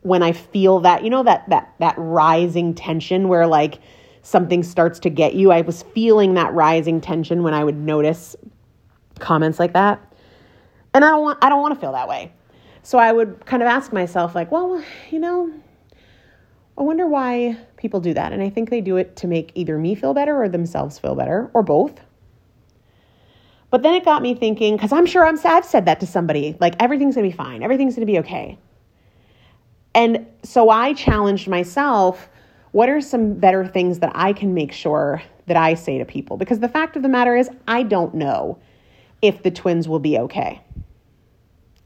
when 0.02 0.24
I 0.24 0.32
feel 0.32 0.80
that, 0.80 1.04
you 1.04 1.10
know 1.10 1.24
that 1.24 1.50
that 1.50 1.74
that 1.80 1.96
rising 1.98 2.74
tension 2.74 3.28
where 3.28 3.48
like 3.48 3.80
something 4.22 4.64
starts 4.64 4.98
to 5.00 5.10
get 5.10 5.34
you. 5.34 5.52
I 5.52 5.60
was 5.60 5.84
feeling 5.84 6.36
that 6.36 6.54
rising 6.54 7.02
tension 7.02 7.44
when 7.44 7.54
I 7.54 7.66
would 7.66 7.76
notice 7.76 8.38
comments 9.20 9.60
like 9.60 9.74
that. 9.74 10.13
And 10.94 11.04
I 11.04 11.10
don't 11.10 11.22
want 11.22 11.40
I 11.42 11.50
don't 11.50 11.62
want 11.62 11.74
to 11.74 11.80
feel 11.80 11.94
that 11.94 12.08
way. 12.08 12.32
So 12.84 12.98
I 12.98 13.12
would 13.12 13.46
kind 13.46 13.64
of 13.64 13.68
ask 13.68 13.94
myself 13.94 14.36
like, 14.36 14.52
well, 14.52 14.84
you 15.10 15.20
know, 15.20 15.52
I 16.78 16.82
wonder 16.82 17.08
why 17.08 17.58
people 17.78 18.00
do 18.00 18.14
that. 18.14 18.34
And 18.34 18.42
I 18.42 18.50
think 18.50 18.70
they 18.70 18.82
do 18.82 18.98
it 18.98 19.16
to 19.18 19.28
make 19.28 19.52
either 19.56 19.78
me 19.78 19.96
feel 19.96 20.14
better 20.14 20.42
or 20.42 20.50
themselves 20.50 21.00
feel 21.00 21.16
better 21.16 21.50
or 21.54 21.64
both. 21.64 22.00
But 23.70 23.82
then 23.82 23.96
it 23.96 24.06
got 24.06 24.22
me 24.22 24.36
thinking, 24.36 24.76
because 24.76 24.92
I'm 24.92 25.06
sure 25.06 25.26
I'm, 25.26 25.40
I've 25.46 25.66
said 25.66 25.86
that 25.86 26.00
to 26.02 26.08
somebody, 26.08 26.56
like 26.60 26.76
everything's 26.80 27.16
gonna 27.16 27.28
be 27.28 27.34
fine, 27.34 27.64
everything's 27.64 27.96
gonna 27.96 28.06
be 28.06 28.20
okay. 28.20 28.58
And 29.96 30.28
so 30.44 30.70
I 30.70 30.94
challenged 30.94 31.48
myself 31.48 32.30
what 32.72 32.90
are 32.90 33.02
some 33.02 33.36
better 33.36 33.66
things 33.66 34.00
that 34.00 34.12
I 34.16 34.34
can 34.34 34.54
make 34.54 34.72
sure 34.72 35.22
that 35.46 35.56
I 35.56 35.76
say 35.76 36.00
to 36.00 36.06
people? 36.06 36.38
Because 36.38 36.60
the 36.60 36.68
fact 36.68 36.96
of 36.96 37.04
the 37.04 37.10
matter 37.10 37.36
is, 37.36 37.50
I 37.68 37.84
don't 37.84 38.16
know 38.16 38.58
if 39.22 39.44
the 39.44 39.52
twins 39.52 39.88
will 39.88 40.00
be 40.00 40.18
okay. 40.18 40.60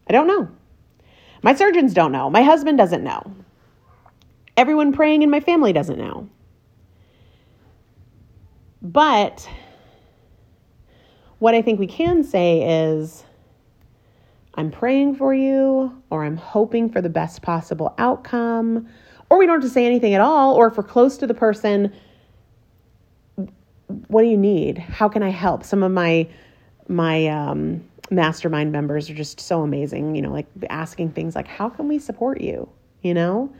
I 0.08 0.14
don't 0.14 0.28
know. 0.28 0.50
My 1.44 1.54
surgeons 1.54 1.94
don't 1.94 2.12
know. 2.12 2.30
My 2.30 2.42
husband 2.42 2.78
doesn't 2.78 3.04
know. 3.04 3.32
Everyone 4.56 4.92
praying 4.92 5.22
in 5.22 5.30
my 5.30 5.40
family 5.40 5.74
doesn't 5.74 5.98
know. 5.98 6.30
But 8.82 9.48
what 11.40 11.54
I 11.54 11.62
think 11.62 11.80
we 11.80 11.88
can 11.88 12.24
say 12.24 12.90
is, 12.90 13.24
I'm 14.56 14.72
praying 14.72 15.16
for 15.16 15.34
you, 15.34 16.02
or 16.10 16.24
I'm 16.24 16.38
hoping 16.38 16.90
for 16.90 17.02
the 17.02 17.10
best 17.10 17.42
possible 17.42 17.94
outcome, 17.98 18.88
or 19.30 19.38
we 19.38 19.46
don't 19.46 19.62
have 19.62 19.70
to 19.70 19.74
say 19.74 19.86
anything 19.86 20.16
at 20.16 20.22
all, 20.22 20.56
or 20.56 20.68
if 20.68 20.78
we're 20.78 20.84
close 20.84 21.18
to 21.18 21.28
the 21.28 21.34
person, 21.34 21.94
what 24.08 24.24
do 24.24 24.28
you 24.28 24.38
need? 24.38 24.78
How 24.78 25.08
can 25.10 25.22
I 25.22 25.30
help? 25.30 25.64
Some 25.64 25.84
of 25.84 25.92
my 25.92 26.28
my 26.88 27.28
um, 27.28 27.84
mastermind 28.10 28.72
members 28.72 29.10
are 29.10 29.14
just 29.14 29.40
so 29.40 29.62
amazing, 29.62 30.16
you 30.16 30.22
know, 30.22 30.32
like 30.32 30.48
asking 30.70 31.12
things 31.12 31.36
like, 31.36 31.48
How 31.48 31.70
can 31.70 31.88
we 31.88 32.00
support 32.00 32.42
you? 32.42 32.70
You 33.02 33.14
know? 33.14 33.54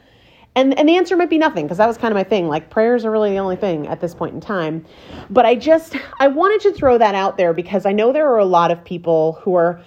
And 0.56 0.78
and 0.80 0.90
the 0.90 0.98
answer 0.98 1.16
might 1.16 1.30
be 1.30 1.38
nothing, 1.38 1.66
because 1.66 1.78
that 1.78 1.88
was 1.88 2.00
kind 2.00 2.12
of 2.12 2.16
my 2.16 2.24
thing. 2.24 2.48
Like 2.48 2.72
prayers 2.72 3.06
are 3.06 3.12
really 3.12 3.30
the 3.30 3.38
only 3.38 3.58
thing 3.58 3.88
at 3.88 4.02
this 4.02 4.16
point 4.16 4.34
in 4.34 4.42
time. 4.42 4.84
But 5.30 5.46
I 5.46 5.54
just 5.54 5.96
I 6.20 6.28
wanted 6.28 6.62
to 6.62 6.74
throw 6.74 6.98
that 6.98 7.14
out 7.14 7.38
there 7.38 7.54
because 7.54 7.86
I 7.86 7.92
know 7.92 8.12
there 8.12 8.28
are 8.28 8.40
a 8.40 8.46
lot 8.46 8.72
of 8.72 8.84
people 8.84 9.34
who 9.44 9.54
are 9.54 9.80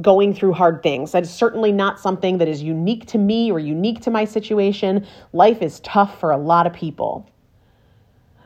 going 0.00 0.32
through 0.32 0.52
hard 0.52 0.82
things. 0.82 1.12
That 1.12 1.24
is 1.24 1.30
certainly 1.30 1.72
not 1.72 1.98
something 1.98 2.38
that 2.38 2.48
is 2.48 2.62
unique 2.62 3.06
to 3.06 3.18
me 3.18 3.50
or 3.50 3.58
unique 3.58 4.00
to 4.02 4.10
my 4.10 4.24
situation. 4.24 5.06
Life 5.32 5.60
is 5.60 5.80
tough 5.80 6.18
for 6.20 6.30
a 6.30 6.38
lot 6.38 6.66
of 6.66 6.72
people. 6.72 7.28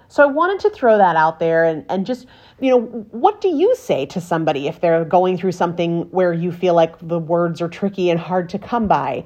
So 0.09 0.23
I 0.23 0.27
wanted 0.27 0.61
to 0.61 0.71
throw 0.71 0.99
that 0.99 1.17
out 1.17 1.39
there 1.39 1.65
and, 1.65 1.85
and 1.89 2.07
just, 2.07 2.27
you 2.61 2.71
know, 2.71 2.81
what 3.11 3.41
do 3.41 3.49
you 3.49 3.75
say 3.75 4.07
to 4.07 4.21
somebody 4.21 4.69
if 4.69 4.81
they're 4.81 5.05
going 5.05 5.37
through 5.37 5.53
something 5.53 6.03
where 6.11 6.33
you 6.33 6.53
feel 6.53 6.75
like 6.75 6.97
the 7.01 7.19
words 7.19 7.61
are 7.61 7.69
tricky 7.69 8.11
and 8.11 8.21
hard 8.21 8.49
to 8.51 8.59
come 8.59 8.87
by? 8.87 9.25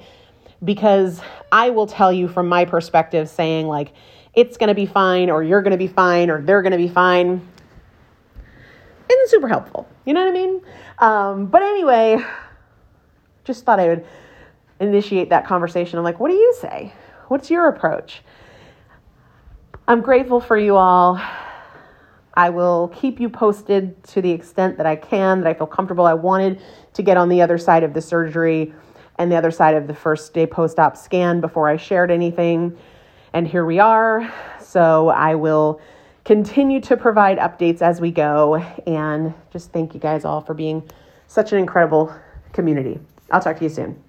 Because 0.65 1.21
I 1.53 1.71
will 1.71 1.87
tell 1.87 2.13
you 2.13 2.29
from 2.29 2.49
my 2.49 2.65
perspective, 2.65 3.29
saying 3.29 3.67
like, 3.67 3.93
it's 4.35 4.57
going 4.57 4.69
to 4.69 4.75
be 4.75 4.87
fine, 4.87 5.29
or 5.29 5.43
you're 5.43 5.63
going 5.63 5.73
to 5.73 5.79
be 5.79 5.89
fine, 5.89 6.31
or 6.31 6.41
they're 6.41 6.63
going 6.63 6.73
to 6.73 6.79
be 6.79 6.89
fine, 6.89 7.47
isn't 9.11 9.31
super 9.31 9.49
helpful. 9.49 9.89
You 10.05 10.15
know 10.15 10.25
what 10.25 10.31
I 10.31 10.33
mean? 10.33 10.63
Um, 10.99 11.47
but 11.47 11.63
anyway, 11.63 12.19
just 13.45 13.65
thought 13.65 13.81
I 13.81 13.89
would 13.89 14.07
initiate 14.79 15.31
that 15.31 15.47
conversation. 15.47 15.99
I'm 15.99 16.05
like, 16.05 16.21
what 16.21 16.31
do 16.31 16.37
you 16.37 16.55
say? 16.61 16.93
What's 17.29 17.51
your 17.51 17.69
approach? 17.69 18.23
I'm 19.91 20.03
grateful 20.03 20.41
for 20.41 20.57
you 20.57 20.77
all. 20.77 21.21
I 22.35 22.49
will 22.49 22.93
keep 22.95 23.19
you 23.19 23.29
posted 23.29 24.01
to 24.05 24.23
the 24.23 24.31
extent 24.31 24.77
that 24.77 24.87
I 24.87 24.95
can, 24.95 25.41
that 25.41 25.49
I 25.49 25.53
feel 25.53 25.67
comfortable. 25.67 26.07
I 26.07 26.15
wanted 26.15 26.63
to 26.95 27.03
get 27.03 27.17
on 27.17 27.29
the 27.29 27.43
other 27.43 27.59
side 27.59 27.83
of 27.83 27.93
the 27.93 28.01
surgery 28.01 28.73
and 29.19 29.33
the 29.33 29.35
other 29.35 29.51
side 29.51 29.75
of 29.75 29.89
the 29.89 29.95
first 29.95 30.33
day 30.33 30.47
post 30.47 30.79
op 30.79 30.97
scan 30.97 31.41
before 31.41 31.69
I 31.69 31.77
shared 31.77 32.13
anything. 32.13 32.79
And 33.33 33.49
here 33.49 33.65
we 33.65 33.81
are. 33.81 34.33
So 34.61 35.09
I 35.09 35.35
will 35.35 35.81
continue 36.25 36.81
to 36.83 36.97
provide 36.97 37.39
updates 37.39 37.83
as 37.83 38.01
we 38.01 38.13
go. 38.13 38.59
And 38.87 39.35
just 39.53 39.73
thank 39.73 39.93
you 39.93 39.99
guys 39.99 40.25
all 40.25 40.41
for 40.41 40.55
being 40.55 40.89
such 41.27 41.51
an 41.51 41.59
incredible 41.59 42.15
community. 42.53 43.01
I'll 43.33 43.41
talk 43.41 43.57
to 43.57 43.65
you 43.65 43.71
soon. 43.71 44.01